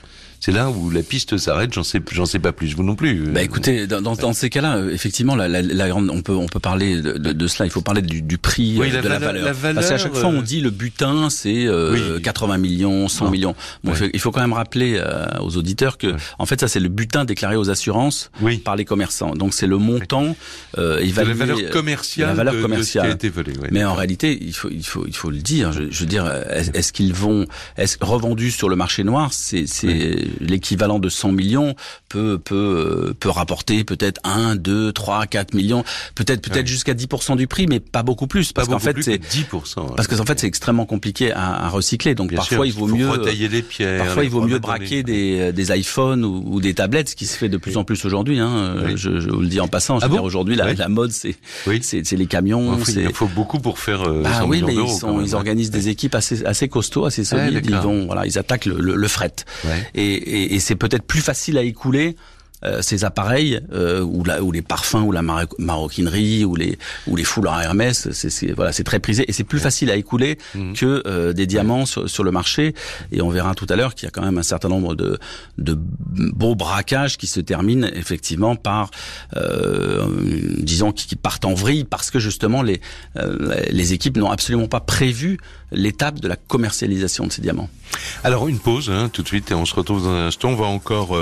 [0.43, 1.73] C'est là où la piste s'arrête.
[1.75, 2.75] J'en sais, j'en sais pas plus.
[2.75, 3.27] Vous non plus.
[3.29, 6.33] Bah écoutez, dans, dans, dans ces cas-là, euh, effectivement, la, la, la grande, on peut
[6.35, 7.67] on peut parler de, de, de cela.
[7.67, 9.45] Il faut parler du, du prix, Oui, euh, la de la valeur- valeur.
[9.45, 12.23] la valeur, Parce qu'à chaque fois, euh, on dit le butin, c'est euh, Oui.
[12.23, 13.31] 80 millions, 100 Non.
[13.31, 13.55] millions.
[13.85, 16.69] Bon, il faut- il faut quand même rappeler euh, aux auditeurs que, en fait, ça
[16.69, 18.57] c'est le butin déclaré aux assurances Oui.
[18.59, 19.35] par les commerçants.
[19.35, 20.35] Donc c'est le montant
[20.79, 21.35] euh, évalué.
[21.35, 23.05] la valeur commerciale, la valeur de- de ce commerciale.
[23.07, 23.53] qui a été volé.
[23.73, 25.73] Mais en réalité, il faut, il faut, il faut le dire.
[25.73, 27.45] Je, je veux dire, est-ce est-ce qu'ils vont,
[27.77, 31.75] est-ce revendus sur le marché noir, c'est, c'est l'équivalent de 100 millions
[32.09, 32.55] peut, peut,
[33.11, 37.67] euh, peut rapporter peut-être 1, 2, 3, 4 millions, peut-être, peut-être jusqu'à 10% du prix,
[37.67, 39.81] mais pas beaucoup plus, parce qu'en fait, c'est, que 10%.
[39.81, 39.87] ouais.
[39.97, 42.15] parce que en fait, c'est extrêmement compliqué à, à recycler.
[42.15, 43.09] Donc Bien parfois, sûr, il vaut faut mieux.
[43.11, 44.05] retailler les pierres.
[44.05, 47.37] Parfois, il vaut mieux braquer des, des iPhones ou, ou des tablettes, ce qui se
[47.37, 48.39] fait de plus en plus aujourd'hui.
[48.39, 48.51] Hein.
[48.51, 48.93] Euh, Oui.
[48.97, 49.99] Je, je vous le dis en passant.
[50.03, 50.21] Ah bon?
[50.21, 50.77] aujourd'hui, la, Oui.
[50.77, 51.81] la mode, c'est, Oui.
[51.83, 52.73] c'est, les camions.
[52.73, 55.33] Enfin, il faut beaucoup pour faire euh, bah 100 oui, mais ils, sont, hein.
[55.33, 57.65] organisent des équipes assez, assez costauds, assez solides.
[57.67, 59.33] ils vont, voilà, ils attaquent le, le, le fret.
[59.65, 59.71] Ouais.
[59.95, 62.17] Et, et, c'est peut-être plus facile à écouler.
[62.65, 66.79] Euh, ces appareils euh, ou, la, ou les parfums ou la maro- maroquinerie ou les
[67.07, 70.39] ou les foulards Hermès c'est voilà c'est très prisé et c'est plus facile à écouler
[70.55, 70.75] Mhm.
[70.75, 72.75] que euh, des diamants sur, sur le marché
[73.13, 75.19] et on verra tout à l'heure qu'il y a quand même un certain nombre de
[75.59, 78.91] de beaux braquages qui se terminent effectivement par
[80.59, 82.81] disons qui, qui partent en vrille parce que justement les
[83.71, 85.39] les équipes n'ont absolument pas prévu
[85.73, 87.69] l'étape de la commercialisation de ces diamants.
[88.25, 90.51] Alors une pause, hein, tout de suite, et on se retrouve dans un instant.
[90.51, 91.17] On va encore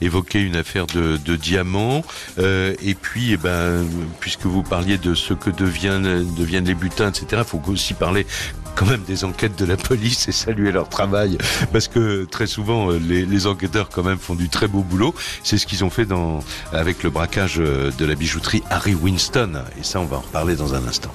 [0.00, 2.02] évoquer une affaire de, de diamants.
[2.38, 3.86] Euh, et puis, eh ben,
[4.20, 8.26] puisque vous parliez de ce que deviennent, deviennent les butins, etc., il faut aussi parler
[8.74, 11.38] quand même des enquêtes de la police et saluer leur travail
[11.72, 15.14] parce que très souvent euh, les, les enquêteurs quand même font du très beau boulot.
[15.42, 16.40] C'est ce qu'ils ont fait dans
[16.72, 20.56] avec le braquage euh, de la bijouterie Harry Winston et ça on va en reparler
[20.56, 21.12] dans un instant.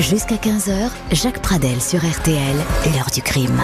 [0.00, 2.56] Jusqu'à 15h, Jacques Pradel sur RTL,
[2.94, 3.62] l'heure du crime.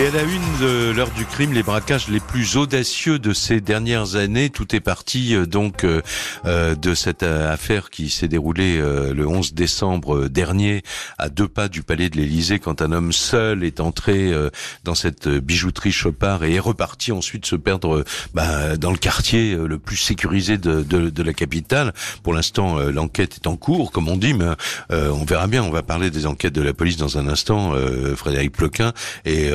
[0.00, 3.60] Et à la une de l'heure du crime, les braquages les plus audacieux de ces
[3.60, 4.48] dernières années.
[4.48, 6.00] Tout est parti euh, donc euh,
[6.46, 10.82] euh, de cette affaire qui s'est déroulée le 11 décembre dernier
[11.18, 14.32] à deux pas du palais de l'Élysée quand un homme seul est entré
[14.84, 19.78] dans cette bijouterie Chopard et est reparti ensuite se perdre bah, dans le quartier le
[19.78, 21.92] plus sécurisé de, de, de la capitale.
[22.22, 24.46] Pour l'instant, l'enquête est en cours, comme on dit, mais
[24.90, 25.62] on verra bien.
[25.62, 27.74] On va parler des enquêtes de la police dans un instant,
[28.16, 28.92] Frédéric Ploquin
[29.24, 29.50] et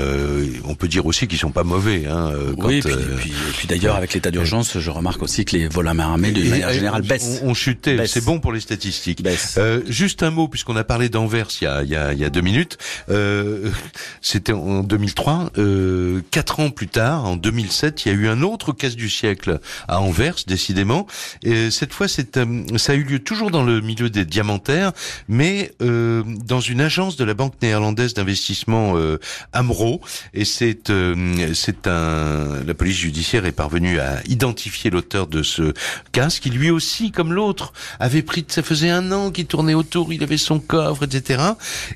[0.66, 2.06] on peut dire aussi qu'ils sont pas mauvais.
[2.06, 5.46] Hein, quand, oui, et puis, euh, puis, puis d'ailleurs avec l'état d'urgence, je remarque aussi
[5.46, 7.42] que les vols à main armée, de manière générale, baissent.
[7.44, 9.24] On, on chutait, c'est bon pour les statistiques.
[9.58, 12.20] Euh, juste un mot, puisqu'on a parlé d'Anvers il y a, il y a, il
[12.20, 12.78] y a deux minutes.
[13.10, 13.70] Euh,
[14.22, 15.52] C'était en 2003.
[15.58, 19.10] Euh, quatre ans plus tard, en 2007, il y a eu un autre casse du
[19.10, 21.08] siècle à Anvers, décidément.
[21.44, 24.92] Et cette fois, c'est euh, ça a eu lieu toujours dans le milieu des diamantaires,
[25.28, 29.20] mais euh, dans une agence de la banque néerlandaise d'investissement euh,
[29.54, 30.02] Amro.
[30.34, 35.74] Et c'est euh, c'est un la police judiciaire est parvenue à identifier l'auteur de ce
[36.12, 38.46] casque qui lui aussi, comme l'autre, avait pris.
[38.48, 41.44] Ça faisait un an qu'il tournait autour, il avait son coffre, etc.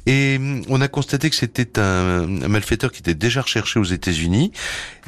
[0.05, 4.51] Et on a constaté que c'était un, un malfaiteur qui était déjà recherché aux États-Unis.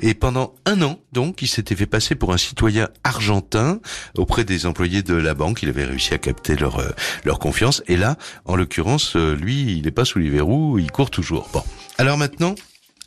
[0.01, 3.79] Et pendant un an, donc, il s'était fait passer pour un citoyen argentin
[4.17, 5.61] auprès des employés de la banque.
[5.63, 6.89] Il avait réussi à capter leur euh,
[7.23, 7.83] leur confiance.
[7.87, 11.49] Et là, en l'occurrence, euh, lui, il n'est pas sous les verrous, il court toujours.
[11.53, 11.63] Bon.
[11.97, 12.55] Alors maintenant,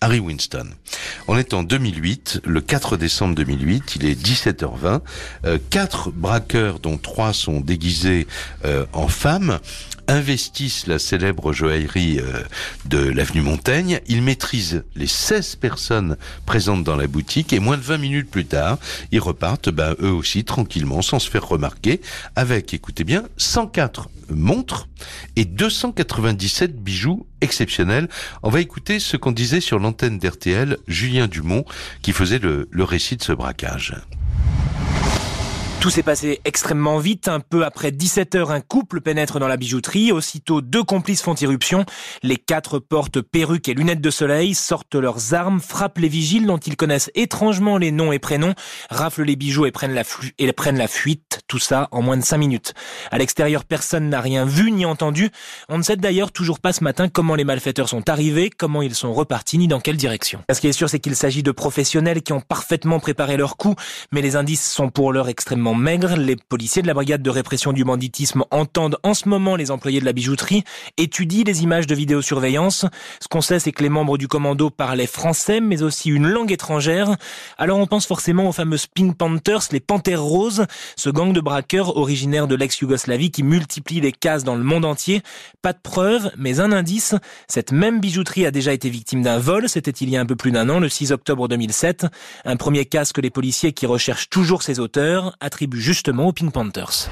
[0.00, 0.68] Harry Winston.
[1.26, 5.00] On est en 2008, le 4 décembre 2008, il est 17h20.
[5.44, 8.26] Euh, quatre braqueurs, dont trois sont déguisés
[8.64, 9.58] euh, en femmes,
[10.08, 12.42] investissent la célèbre joaillerie euh,
[12.84, 14.00] de l'avenue Montaigne.
[14.06, 18.46] Ils maîtrisent les 16 personnes présentes dans la boutique et moins de 20 minutes plus
[18.46, 18.78] tard,
[19.12, 22.00] ils repartent, ben, eux aussi, tranquillement, sans se faire remarquer,
[22.34, 24.88] avec, écoutez bien, 104 montres
[25.36, 28.08] et 297 bijoux exceptionnels.
[28.42, 31.64] On va écouter ce qu'on disait sur l'antenne d'RTL, Julien Dumont,
[32.02, 33.94] qui faisait le, le récit de ce braquage.
[35.86, 37.28] Tout s'est passé extrêmement vite.
[37.28, 40.10] Un peu après 17 heures, un couple pénètre dans la bijouterie.
[40.10, 41.84] Aussitôt, deux complices font irruption.
[42.24, 46.56] Les quatre portent perruques et lunettes de soleil, sortent leurs armes, frappent les vigiles dont
[46.56, 48.54] ils connaissent étrangement les noms et prénoms,
[48.90, 50.02] raflent les bijoux et prennent la,
[50.54, 51.42] prennent la fuite.
[51.46, 52.74] Tout ça en moins de cinq minutes.
[53.12, 55.30] À l'extérieur, personne n'a rien vu ni entendu.
[55.68, 58.96] On ne sait d'ailleurs toujours pas ce matin comment les malfaiteurs sont arrivés, comment ils
[58.96, 60.42] sont repartis, ni dans quelle direction.
[60.52, 63.76] Ce qui est sûr, c'est qu'il s'agit de professionnels qui ont parfaitement préparé leur coup,
[64.10, 66.16] mais les indices sont pour l'heure extrêmement maigres.
[66.16, 70.00] Les policiers de la brigade de répression du banditisme entendent en ce moment les employés
[70.00, 70.64] de la bijouterie,
[70.98, 72.84] étudient les images de vidéosurveillance.
[73.20, 76.52] Ce qu'on sait, c'est que les membres du commando parlaient français, mais aussi une langue
[76.52, 77.16] étrangère.
[77.56, 81.96] Alors on pense forcément aux fameuses Pink Panthers, les Panthères Roses, ce gang de braqueurs
[81.96, 85.22] originaires de l'ex-Yougoslavie qui multiplie les cases dans le monde entier.
[85.62, 87.14] Pas de preuves, mais un indice.
[87.48, 89.68] Cette même bijouterie a déjà été victime d'un vol.
[89.68, 92.06] C'était il y a un peu plus d'un an, le 6 octobre 2007.
[92.44, 96.52] Un premier cas que les policiers qui recherchent toujours ses auteurs attribuent justement aux Pink
[96.52, 97.10] Panthers.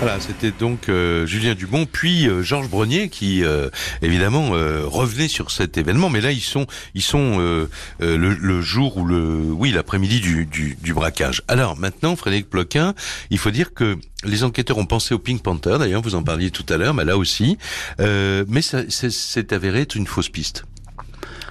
[0.00, 3.68] Voilà, c'était donc euh, Julien Dumont, puis euh, Georges Brenier qui euh,
[4.00, 6.08] évidemment euh, revenait sur cet événement.
[6.08, 7.68] Mais là, ils sont, ils sont euh,
[8.00, 9.18] euh, le, le jour ou le,
[9.50, 11.42] oui, l'après-midi du, du, du braquage.
[11.48, 12.94] Alors maintenant, Frédéric Ploquin,
[13.30, 15.78] il faut dire que les enquêteurs ont pensé au Pink Panther.
[15.80, 17.58] D'ailleurs, vous en parliez tout à l'heure, mais là aussi,
[17.98, 20.64] euh, mais ça c'est- c'est avéré être une fausse piste.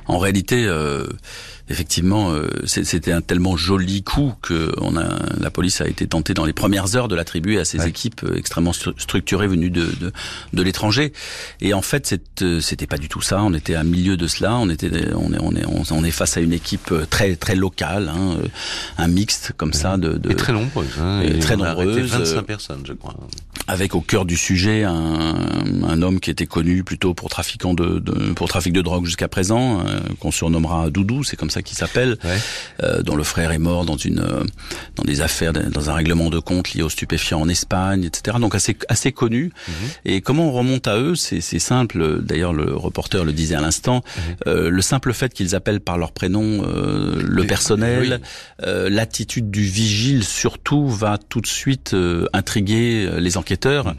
[0.06, 1.06] En réalité, euh,
[1.70, 5.06] effectivement, euh, c'est- c'était un tellement joli coup que on a,
[5.40, 7.90] la police a été tentée dans les premières heures de l'attribuer à ces Ouais.
[7.90, 10.12] équipes euh, extrêmement stru- structurées venues de, de,
[10.54, 11.14] de l'étranger.
[11.62, 13.42] Et en fait, c'est, euh, c'était pas du tout ça.
[13.44, 14.56] On était à milieu de cela.
[14.56, 17.56] On était, on est, on est, on, on est face à une équipe très, très
[17.56, 18.38] locale, hein,
[18.98, 20.88] un mixte comme ça de, de Et très nombreuse.
[21.00, 23.16] Hein, et et très on a arrêté nombreuse, 25 euh, personnes, je crois.
[23.68, 25.36] Avec au cœur du sujet un,
[25.84, 29.28] un homme qui était connu plutôt pour trafiquant de, de pour trafic de drogue jusqu'à
[29.28, 32.18] présent, euh, qu'on surnommera Doudou, c'est comme ça ça qui s'appelle,
[33.04, 34.24] dont le frère est mort dans une
[34.96, 38.38] dans des affaires, dans un règlement de compte lié aux stupéfiants en Espagne, etc.
[38.40, 39.52] Donc assez assez connu.
[39.68, 39.74] Mhm.
[40.06, 42.22] Et comment on remonte à eux C'est simple.
[42.22, 44.04] D'ailleurs, le reporter le disait à l'instant.
[44.46, 44.68] Mhm.
[44.68, 48.22] le simple fait qu'ils appellent par leur prénom le personnel,
[48.64, 51.96] l'attitude du vigile surtout va tout de suite
[52.34, 53.57] intriguer les enquêteurs.
[53.66, 53.96] Mhm.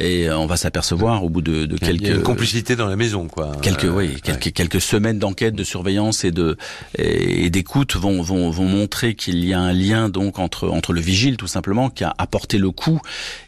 [0.00, 2.02] Et on va s'apercevoir au bout de, de quelques...
[2.02, 3.52] Il y a une complicité dans la maison, quoi.
[3.62, 6.56] Quelques, oui, quelques, quelques semaines d'enquête, de surveillance et de
[6.98, 11.00] et, d'écoute vont, vont, vont montrer qu'il y a un lien donc entre entre le
[11.00, 13.00] vigile tout simplement qui a apporté le coup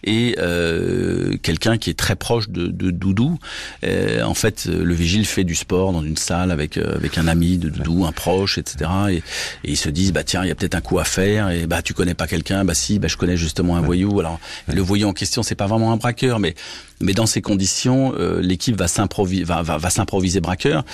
[0.05, 3.39] et euh, quelqu'un qui est très proche de, de Doudou.
[3.85, 7.29] Euh, en fait, le vigile fait du sport dans une salle avec euh, avec un
[7.29, 8.91] ami de Doudou, un proche, etc.
[9.11, 9.23] Et, et
[9.65, 11.51] ils se disent bah tiens, il y a peut-être un coup à faire.
[11.51, 14.19] Et bah tu connais pas quelqu'un Bah si, bah je connais justement un voyou.
[14.21, 14.41] Alors
[14.73, 16.55] le voyou en question, c'est pas vraiment un braqueur, mais
[17.01, 20.85] mais dans ces conditions, euh, l'équipe va s'improviser, va, va, va s'improviser braqueur.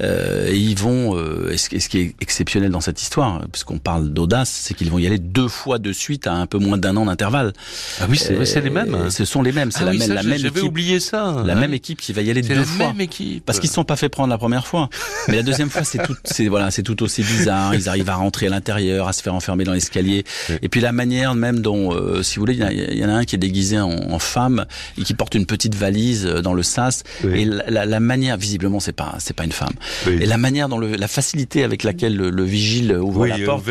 [0.00, 1.16] Euh, et ils vont.
[1.16, 5.06] Euh, ce, qui est exceptionnel dans cette histoire, puisqu'on parle d'audace, c'est qu'ils vont y
[5.06, 7.52] aller deux fois de suite à un peu moins d'un an d'intervalle.
[8.00, 8.94] Ah oui, c'est c'est les mêmes.
[8.94, 9.10] Hein.
[9.10, 9.70] Ce sont les mêmes.
[9.70, 10.62] C'est ah la, même, la même équipe.
[10.62, 11.42] oublié ça.
[11.44, 12.88] La même équipe qui va y aller deux la fois.
[12.88, 13.44] Même équipe.
[13.44, 14.88] Parce qu'ils ne sont pas fait prendre la première fois.
[15.28, 16.16] Mais la deuxième fois, c'est tout.
[16.24, 17.74] C'est voilà, c'est tout aussi bizarre.
[17.74, 20.24] Ils arrivent à rentrer à l'intérieur, à se faire enfermer dans l'escalier.
[20.62, 23.24] Et puis la manière même dont, euh, si vous voulez, il y, en a un
[23.24, 24.66] qui est déguisé en, en femme
[24.98, 27.02] et qui porte une petite valise euh, dans le sas.
[27.24, 29.74] Et la, la, manière visiblement c'est pas c'est pas une femme.
[30.06, 33.68] Et la manière dans le la facilité avec laquelle le, vigile ouvre la porte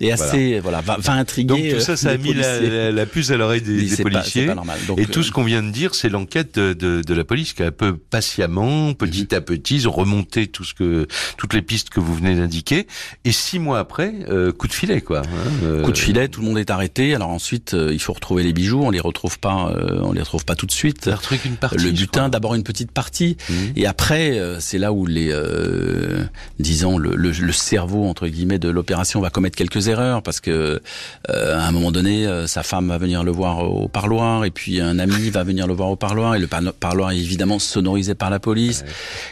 [0.00, 3.30] est assez voilà, va, va, intriguer donc tout ça ça a mis la, la, puce
[3.30, 4.46] à l'oreille des, des policiers.
[4.46, 4.78] pas, normal.
[4.86, 7.54] Donc, et tout ce qu'on vient de dire c'est l'enquête de, de, de, la police
[7.54, 9.38] qui a un peu patiemment petit mhm.
[9.38, 11.06] à petit ils ont remonté tout ce que
[11.38, 12.86] toutes les pistes que vous venez d'indiquer.
[13.24, 15.82] Et six mois après euh, coup de filet quoi hein, euh...
[15.82, 17.14] coup de filet tout le monde est arrêté.
[17.14, 18.82] Alors ensuite euh, il faut retrouver les bijoux.
[18.82, 21.06] On les retrouve pas euh, on les retrouve pas tout de suite
[21.44, 23.52] une partie, butin, d'abord une petite partie, mmh.
[23.76, 26.24] et après, euh, c'est là où les, euh,
[26.58, 30.80] disons, le, le, le, cerveau entre guillemets de l'opération va commettre quelques erreurs parce que
[31.30, 34.50] euh, à un moment donné, euh, sa femme va venir le voir au parloir, et
[34.50, 38.14] puis un ami va venir le voir au parloir, et le parloir est évidemment sonorisé
[38.14, 38.84] par la police.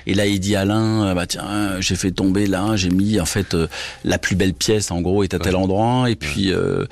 [0.07, 3.27] Et là, il dit à Alain, bah tiens, j'ai fait tomber là, j'ai mis en
[3.27, 3.57] fait
[4.05, 6.53] la plus belle pièce, en gros, est à tel endroit, et puis.
[6.53, 6.87] Euh,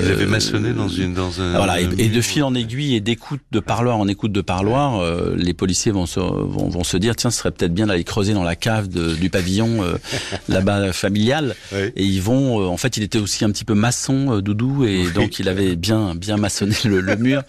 [0.00, 1.56] il avait maçonné dans une dans un.
[1.56, 5.00] Voilà, et, et de fil en aiguille et d'écoute de parloir en écoute de parloir,
[5.00, 8.04] euh, les policiers vont se, vont, vont, se dire tiens, ce serait peut-être bien d'aller
[8.04, 9.94] creuser dans la cave de, du pavillon euh,
[10.48, 11.54] là-bas familial.
[11.72, 15.10] Et ils vont, euh, en fait, il était aussi un petit peu maçon, Doudou, et
[15.10, 17.42] donc il avait bien bien maçonné le, le mur.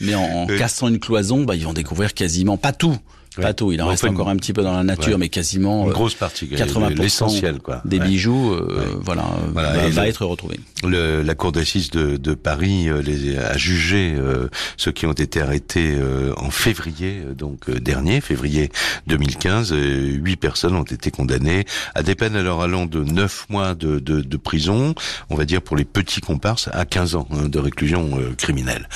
[0.00, 2.98] Mais en, en cassant une cloison, bah, ils vont découvrir quasiment pas tout,
[3.40, 5.92] pas tout, il en reste encore un petit peu dans la nature, mais quasiment une
[5.92, 7.82] grosse partie, 80% l'essentiel quoi.
[7.84, 10.58] Des bijoux, euh, voilà, va, va être retrouvé.
[10.84, 15.12] Le, la cour d'assises de, de, Paris euh, les, a jugé euh, ceux qui ont
[15.12, 18.70] été arrêtés euh, en février donc dernier, février
[19.06, 19.74] 2015.
[19.74, 24.20] Huit personnes ont été condamnées à des peines alors allant de 9 mois de, de,
[24.20, 24.94] de, prison,
[25.30, 28.88] on va dire pour les petits comparses, à 15 ans hein, de réclusion criminelle.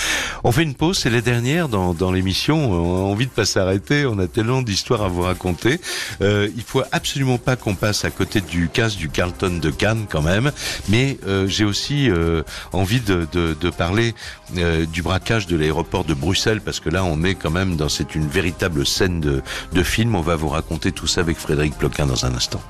[0.45, 2.73] On fait une pause, c'est la dernière dans, dans l'émission.
[2.73, 4.07] On a envie de pas s'arrêter.
[4.07, 5.81] On a tellement d'histoires à vous raconter.
[6.23, 10.07] Euh, il faut absolument pas qu'on passe à côté du casse du Carlton de Cannes
[10.11, 10.53] quand même.
[10.89, 14.15] Mais euh, j'ai aussi euh, envie de, de, de parler
[14.57, 17.89] euh, du braquage de l'aéroport de Bruxelles parce que là on est quand même dans
[17.89, 20.15] c'est une véritable scène de, de film.
[20.15, 22.63] On va vous raconter tout ça avec Frédéric Ploquin dans un instant.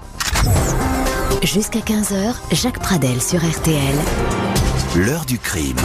[1.43, 3.95] Jusqu'à 15h, Jacques Pradel sur RTL.
[4.97, 5.77] L'heure du crime.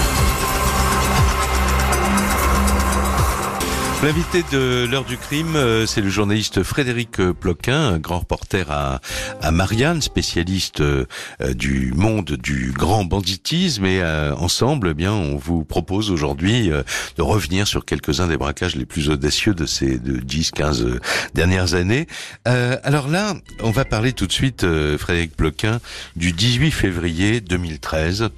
[4.06, 9.02] L'invité de l'heure du crime, euh, c'est le journaliste Frédéric Ploquin, un grand reporter à,
[9.42, 11.08] à Marianne, spécialiste euh,
[11.56, 13.84] du monde du grand banditisme.
[13.84, 18.76] Et euh, ensemble, eh bien, on vous propose aujourd'hui de revenir sur quelques-uns des braquages
[18.76, 20.86] les plus audacieux de ces de 10, 15
[21.34, 22.06] dernières années.
[22.46, 24.64] alors là, on va parler tout de suite,
[25.00, 25.80] Frédéric Ploquin,
[26.16, 28.30] du 18 février 2013.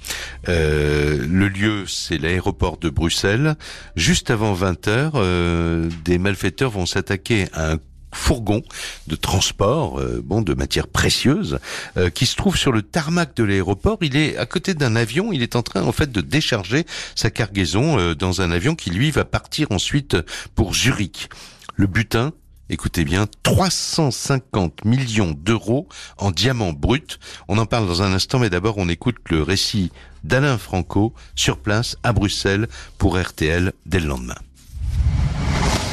[0.46, 3.56] le lieu, c'est l'aéroport de Bruxelles.
[3.96, 5.22] Juste avant 20 heures,
[5.57, 5.57] euh,
[6.04, 7.78] des malfaiteurs vont s'attaquer à un
[8.12, 8.62] fourgon
[9.06, 11.58] de transport, euh, bon, de matières précieuses,
[11.96, 13.98] euh, qui se trouve sur le tarmac de l'aéroport.
[14.00, 15.32] Il est à côté d'un avion.
[15.32, 19.10] Il est en train, en fait, de décharger sa cargaison dans un avion qui, lui,
[19.10, 20.16] va partir ensuite
[20.54, 21.28] pour Zurich.
[21.74, 22.32] Le butin,
[22.70, 27.18] écoutez bien, 350 millions d'euros en diamants bruts.
[27.48, 29.92] On en parle dans un instant, mais d'abord on écoute le récit
[30.24, 32.68] d'Alain Franco sur place à Bruxelles
[32.98, 34.47] pour RTL dès le lendemain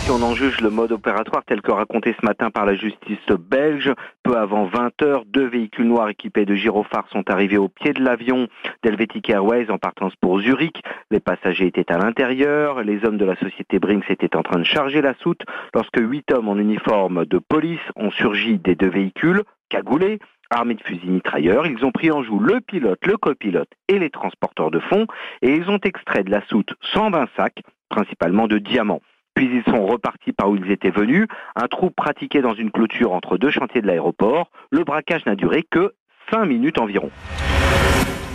[0.05, 3.17] si on en juge le mode opératoire tel que raconté ce matin par la justice
[3.39, 3.91] belge,
[4.21, 8.03] peu avant 20 heures, deux véhicules noirs équipés de gyrophares sont arrivés au pied de
[8.03, 8.47] l'avion
[8.83, 10.79] d'Helvetic Airways en partance pour Zurich.
[11.09, 14.63] Les passagers étaient à l'intérieur, les hommes de la société Brinks étaient en train de
[14.63, 15.41] charger la soute
[15.73, 20.19] lorsque huit hommes en uniforme de police ont surgi des deux véhicules cagoulés.
[20.51, 24.11] Armés de fusils mitrailleurs, ils ont pris en joue le pilote, le copilote et les
[24.11, 25.07] transporteurs de fonds
[25.41, 29.01] et ils ont extrait de la soute 120 sacs, principalement de diamants.
[29.35, 33.13] Puis ils sont repartis par où ils étaient venus, un trou pratiqué dans une clôture
[33.13, 34.49] entre deux chantiers de l'aéroport.
[34.71, 35.93] Le braquage n'a duré que
[36.31, 37.11] 5 minutes environ.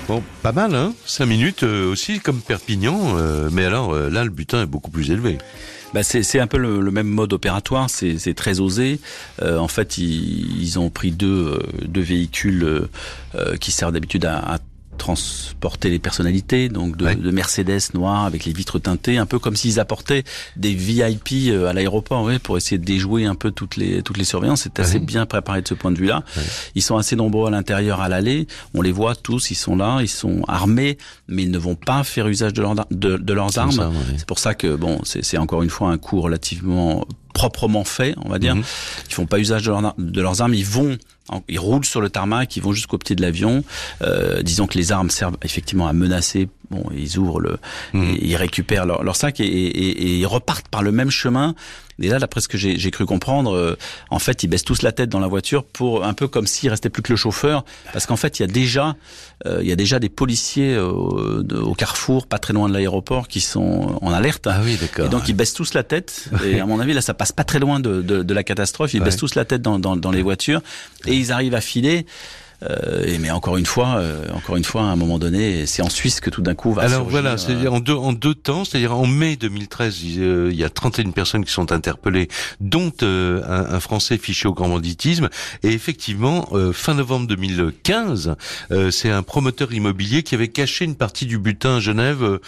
[0.07, 4.25] Bon, pas mal, hein 5 minutes euh, aussi comme Perpignan, euh, mais alors euh, là
[4.25, 5.39] le butin est beaucoup plus élevé.
[5.93, 9.01] Bah c'est un peu le, le, même mode opératoire, c'est très osé.
[9.43, 12.63] Euh, en fait, ils, ils, ont pris deux, deux véhicules
[13.35, 14.59] euh, qui servent d'habitude à, à,
[15.15, 17.17] transporter les personnalités, donc de, ouais.
[17.17, 20.25] de, Mercedes noir avec les vitres teintées, un peu comme s'ils apportaient
[20.57, 24.19] des VIP euh, à l'aéroport, oui, pour essayer de déjouer un peu toutes les toutes
[24.19, 24.63] les surveillances.
[24.63, 25.01] C'est assez ouais.
[25.01, 26.23] bien préparé de ce point de vue-là.
[26.37, 26.43] Ouais.
[26.75, 28.47] Ils sont assez nombreux à l'intérieur, à l'allée.
[28.75, 30.99] On les voit tous, ils sont là, ils sont armés,
[31.29, 33.93] mais ils ne vont pas faire usage de, leur, de, de leurs armes.
[34.17, 38.29] C'est pour ça que bon, c'est encore une fois un coup relativement proprement fait, on
[38.29, 38.57] va dire.
[38.57, 38.63] Mmh.
[39.09, 40.99] Ils font pas usage de, leur, de leurs armes, ils vont
[41.49, 43.65] ils roulent sur le tarmac, ils vont jusqu'au pied de l'avion.
[44.03, 46.49] Euh, disons que les armes servent effectivement à menacer.
[46.71, 47.59] Bon, ils ouvrent le,
[47.95, 48.15] mmh.
[48.23, 51.57] ils récupèrent leur, leur sac et, et, et, ils repartent par le même chemin.
[52.03, 53.77] Et là, d'après ce que j'ai cru comprendre, euh,
[54.09, 56.71] en fait, ils baissent tous la tête dans la voiture pour un peu comme s'il
[56.71, 58.97] restait plus que le chauffeur, parce qu'en fait, il y a déjà,
[59.45, 62.73] euh, il y a déjà des policiers au, de, au carrefour, pas très loin de
[62.73, 64.47] l'aéroport, qui sont en alerte.
[64.47, 65.07] Ah oui, d'accord.
[65.07, 66.31] Et donc ils baissent tous la tête.
[66.47, 68.95] Et à mon avis, là, ça passe pas très loin de, de, de la catastrophe.
[68.95, 69.05] Ils ouais.
[69.05, 70.63] baissent tous la tête dans, dans, dans les voitures
[71.07, 72.07] et ils arrivent à filer.
[72.63, 75.89] Euh, mais encore une fois, euh, encore une fois, à un moment donné, c'est en
[75.91, 76.83] Suisse que tout d'un coup va.
[76.83, 80.53] Alors surgir, voilà, c'est-à-dire en deux en deux temps, c'est-à-dire en mai 2013, il, euh,
[80.53, 82.29] y a 31 personnes qui sont interpellées,
[82.61, 85.29] dont euh, un, un, Français fiché au grand banditisme.
[85.63, 88.37] Et effectivement, euh, fin novembre 2015,
[88.91, 92.39] c'est un promoteur immobilier qui avait caché une partie du butin à Genève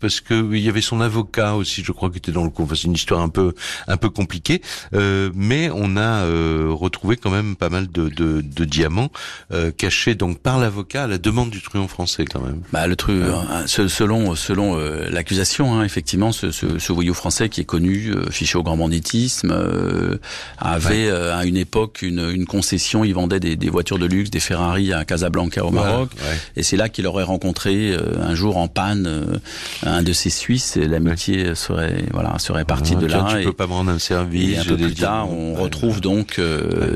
[0.00, 2.62] parce que il y avait son avocat aussi, je crois, qui était dans le coup.
[2.62, 3.54] Enfin, c'est une histoire un peu
[3.88, 6.24] un peu compliquée, mais on a
[6.70, 9.10] retrouvé quand même pas mal de, de de, diamants
[9.52, 12.60] euh, cachés donc par l'avocat à la demande du truand français quand même.
[12.72, 17.48] Bah, le truc, euh, selon selon euh, l'accusation, hein, effectivement, ce, ce, ce, voyou français
[17.48, 19.54] qui est connu, euh, fiché au grand banditisme,
[20.58, 21.30] avait ouais.
[21.30, 23.04] à une époque une, une, concession.
[23.04, 26.38] Il vendait des, des, voitures de luxe, des Ferrari à Casablanca au Maroc, ouais, ouais.
[26.56, 29.40] et c'est là qu'il aurait rencontré un jour en panne
[29.84, 30.76] un de ces Suisses.
[30.76, 33.26] Et l'amitié serait voilà serait partie ah, de là.
[33.30, 34.56] Tu et, peux pas me rendre un service.
[34.56, 36.40] Et un peu plus tard, on retrouve donc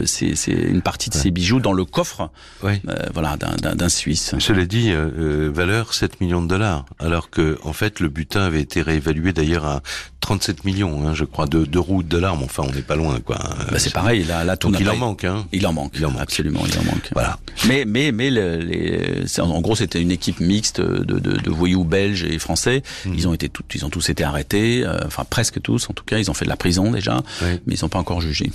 [0.05, 2.31] c'est une partie de ces bijoux dans le coffre
[2.63, 2.81] oui.
[2.89, 4.35] euh, voilà, d'un Suisse.
[4.39, 8.43] Je l'ai dit, euh, valeur 7 millions de dollars, alors que en fait le butin
[8.43, 9.83] avait été réévalué d'ailleurs à
[10.21, 12.97] 37 millions, hein, je crois, de, de roues de dollars, mais enfin on n'est pas
[12.97, 13.19] loin.
[13.21, 13.39] quoi.
[13.71, 15.25] Bah, c'est pareil, là, là tout il en manque.
[15.25, 15.47] Hein.
[15.53, 16.21] Il en manque, il en manque.
[16.21, 17.09] absolument, il en manque.
[17.13, 17.39] Voilà.
[17.67, 22.25] Mais, mais, mais les, en gros c'était une équipe mixte de, de, de, voyous belges
[22.25, 22.83] et français.
[23.07, 23.15] Mmh.
[23.15, 26.05] Ils ont été tout, ils ont tous été arrêtés, euh, enfin presque tous en tout
[26.05, 27.59] cas, ils ont fait de la prison déjà, oui.
[27.67, 28.51] mais ils n'ont pas encore jugé.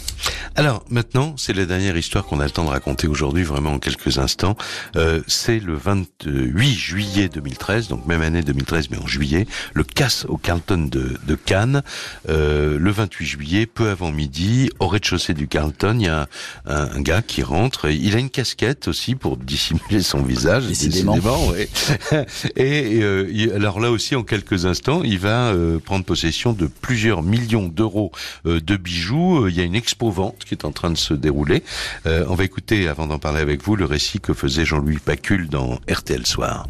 [0.55, 4.55] Alors maintenant, c'est la dernière histoire qu'on a de raconter aujourd'hui, vraiment en quelques instants.
[4.95, 10.25] Euh, c'est le 28 juillet 2013, donc même année 2013, mais en juillet, le casse
[10.27, 11.83] au Carlton de, de Cannes.
[12.29, 16.27] Euh, le 28 juillet, peu avant midi, au rez-de-chaussée du Carlton, il y a
[16.65, 17.89] un, un, gars qui rentre.
[17.89, 20.67] Il a une casquette aussi pour dissimuler son visage.
[20.67, 21.13] Décidément.
[21.13, 21.69] décidément ouais.
[22.55, 26.67] et euh, il, alors là aussi, en quelques instants, il va euh, prendre possession de
[26.67, 28.11] plusieurs millions d'euros
[28.45, 29.47] euh, de bijoux.
[29.47, 31.63] Il y a une expo vente qui est en train de se dérouler.
[32.05, 32.54] on va écouter,
[32.89, 36.67] avant d'en parler avec vous, le récit que faisait Jean-Louis Pacul dans RTL Soir.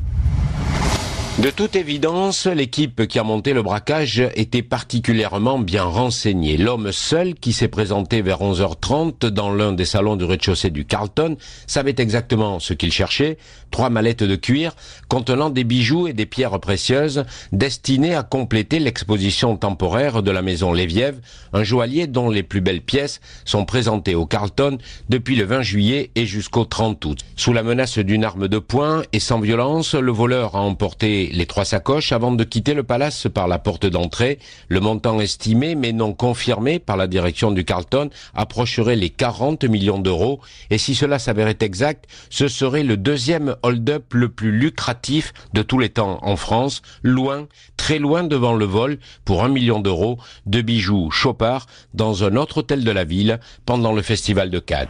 [1.40, 6.56] De toute évidence, l'équipe qui a monté le braquage était particulièrement bien renseignée.
[6.56, 11.36] L'homme seul qui s'est présenté vers 11h30 dans l'un des salons du rez-de-chaussée du Carlton
[11.68, 13.38] savait exactement ce qu'il cherchait,
[13.76, 14.72] trois mallettes de cuir
[15.10, 20.72] contenant des bijoux et des pierres précieuses destinées à compléter l'exposition temporaire de la maison
[20.72, 21.20] Léviev,
[21.52, 24.78] un joaillier dont les plus belles pièces sont présentées au Carlton
[25.10, 27.20] depuis le 20 juillet et jusqu'au 30 août.
[27.36, 31.46] Sous la menace d'une arme de poing et sans violence, le voleur a emporté les
[31.46, 34.40] trois sacoches avant de quitter le palace par la porte d'entrée.
[34.70, 40.00] Le montant estimé, mais non confirmé par la direction du Carlton, approcherait les 40 millions
[40.00, 40.40] d'euros.
[40.70, 45.80] Et si cela s'avérait exact, ce serait le deuxième hold-up le plus lucratif de tous
[45.80, 47.48] les temps en France, loin,
[47.78, 52.60] très loin devant le vol, pour un million d'euros, de bijoux Chopard dans un autre
[52.60, 54.88] hôtel de la ville pendant le festival de Cannes.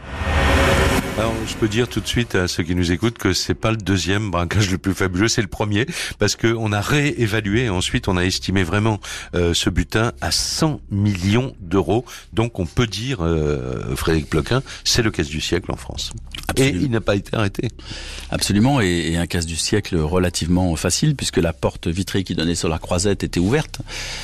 [1.18, 3.70] Alors, je peux dire tout de suite à ceux qui nous écoutent que c'est pas
[3.70, 5.86] le deuxième braquage le plus fabuleux, c'est le premier,
[6.18, 9.00] parce que on a réévalué et ensuite on a estimé vraiment
[9.34, 12.04] euh, ce butin à 100 millions d'euros.
[12.34, 16.12] Donc on peut dire, euh, Frédéric Ploquin, c'est le caisse du siècle en France.
[16.56, 17.68] Et il n'a pas été arrêté.
[18.30, 22.54] Absolument, et, et, un casse du siècle relativement facile, puisque la porte vitrée qui donnait
[22.54, 23.80] sur la croisette était ouverte.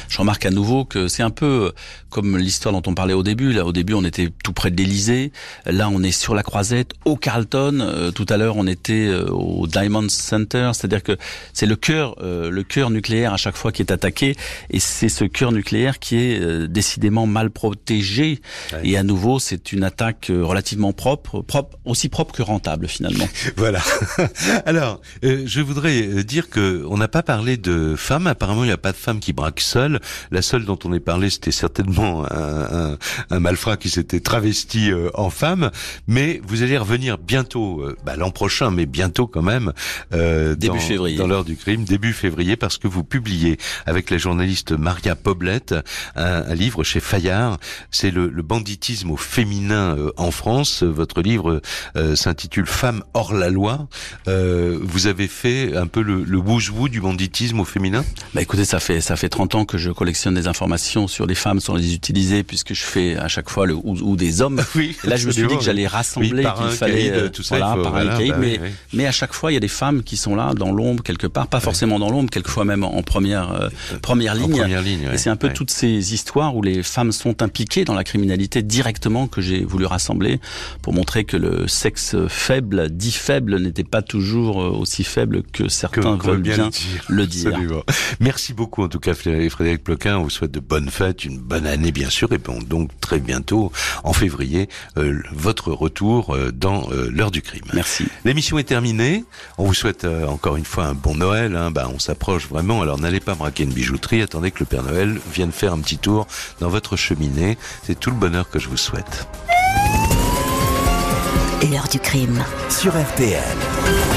[0.08, 1.72] Je remarque à nouveau que c'est un peu
[2.12, 3.52] comme l'histoire dont on parlait au début.
[3.52, 5.32] Là, au début, on était tout près de l'Elysée.
[5.66, 7.80] Là, on est sur la croisette, au Carlton.
[7.80, 11.16] Euh, tout à l'heure, on était euh, au Diamond Center, c'est-à-dire que
[11.52, 14.36] c'est le cœur, euh, le cœur nucléaire à chaque fois qui est attaqué,
[14.70, 18.40] et c'est ce cœur nucléaire qui est décidément mal protégé.
[18.84, 23.28] Et à nouveau, c'est une attaque relativement propre, propre, aussi propre que rentable finalement.
[23.56, 23.80] voilà.
[24.66, 28.28] Alors, je voudrais dire que on n'a pas parlé de femmes.
[28.28, 30.00] Apparemment, il n'y a pas de femmes qui braquent seules.
[30.30, 32.98] La seule dont on ait parlé, c'était certainement un, un,
[33.30, 35.70] un malfrat qui s'était travesti en femme.
[36.06, 39.72] Mais vous allez revenir bientôt, bah, l'an prochain, mais bientôt quand même,
[40.12, 44.10] euh, début dans, février, dans l'heure du crime, début février, parce que vous publiez avec
[44.10, 45.74] la journaliste Maria Poblette
[46.14, 47.58] un, un livre chez Fayard.
[47.90, 50.82] C'est le, le, banditisme au féminin euh, en France.
[50.82, 51.60] Votre livre
[52.12, 53.88] euh, s'intitule Femmes hors la loi.
[54.28, 58.04] Euh, vous avez fait un peu le, le wou du banditisme au féminin?
[58.34, 61.34] Bah écoutez, ça fait ça fait 30 ans que je collectionne des informations sur les
[61.34, 64.62] femmes sans les utiliser, puisque je fais à chaque fois le ou, des hommes.
[64.74, 67.42] Oui, Et là, je me suis dit que j'allais rassembler, oui, qu'il fallait caïd, tout
[67.42, 68.68] ça, voilà, faut, par voilà, un caïd, bah mais, oui.
[68.94, 71.26] mais à chaque fois, il y a des femmes qui sont là dans l'ombre quelque
[71.26, 73.68] part, pas forcément dans l'ombre, quelquefois même en première euh,
[74.00, 74.54] première ligne.
[74.54, 77.84] En première ligne Et c'est un peu toutes ces histoires où les femmes sont impliquées
[77.84, 80.40] dans la criminalité directement que j'ai voulu rassembler
[80.80, 81.91] pour montrer que le sexe
[82.28, 86.70] faible, dit faible, n'était pas toujours euh, aussi faible que certains que, veulent bien, bien
[87.08, 87.52] le le dire.
[88.20, 90.18] Merci beaucoup en tout cas Frédéric Ploquin.
[90.18, 93.18] On vous souhaite de bonnes fêtes, une bonne année bien sûr, et bon, donc très
[93.18, 93.72] bientôt
[94.04, 97.64] en février euh, votre retour euh, dans euh, l'heure du crime.
[97.72, 98.06] Merci.
[98.24, 99.24] L'émission est terminée.
[99.58, 101.56] On vous souhaite euh, encore une fois un bon Noël.
[101.56, 101.70] Hein.
[101.70, 102.82] Bah, on s'approche vraiment.
[102.82, 104.22] Alors n'allez pas braquer une bijouterie.
[104.22, 106.26] Attendez que le Père Noël vienne faire un petit tour
[106.60, 107.58] dans votre cheminée.
[107.84, 109.26] C'est tout le bonheur que je vous souhaite.
[111.70, 112.44] L'heure du crime.
[112.68, 114.11] Sur RTL.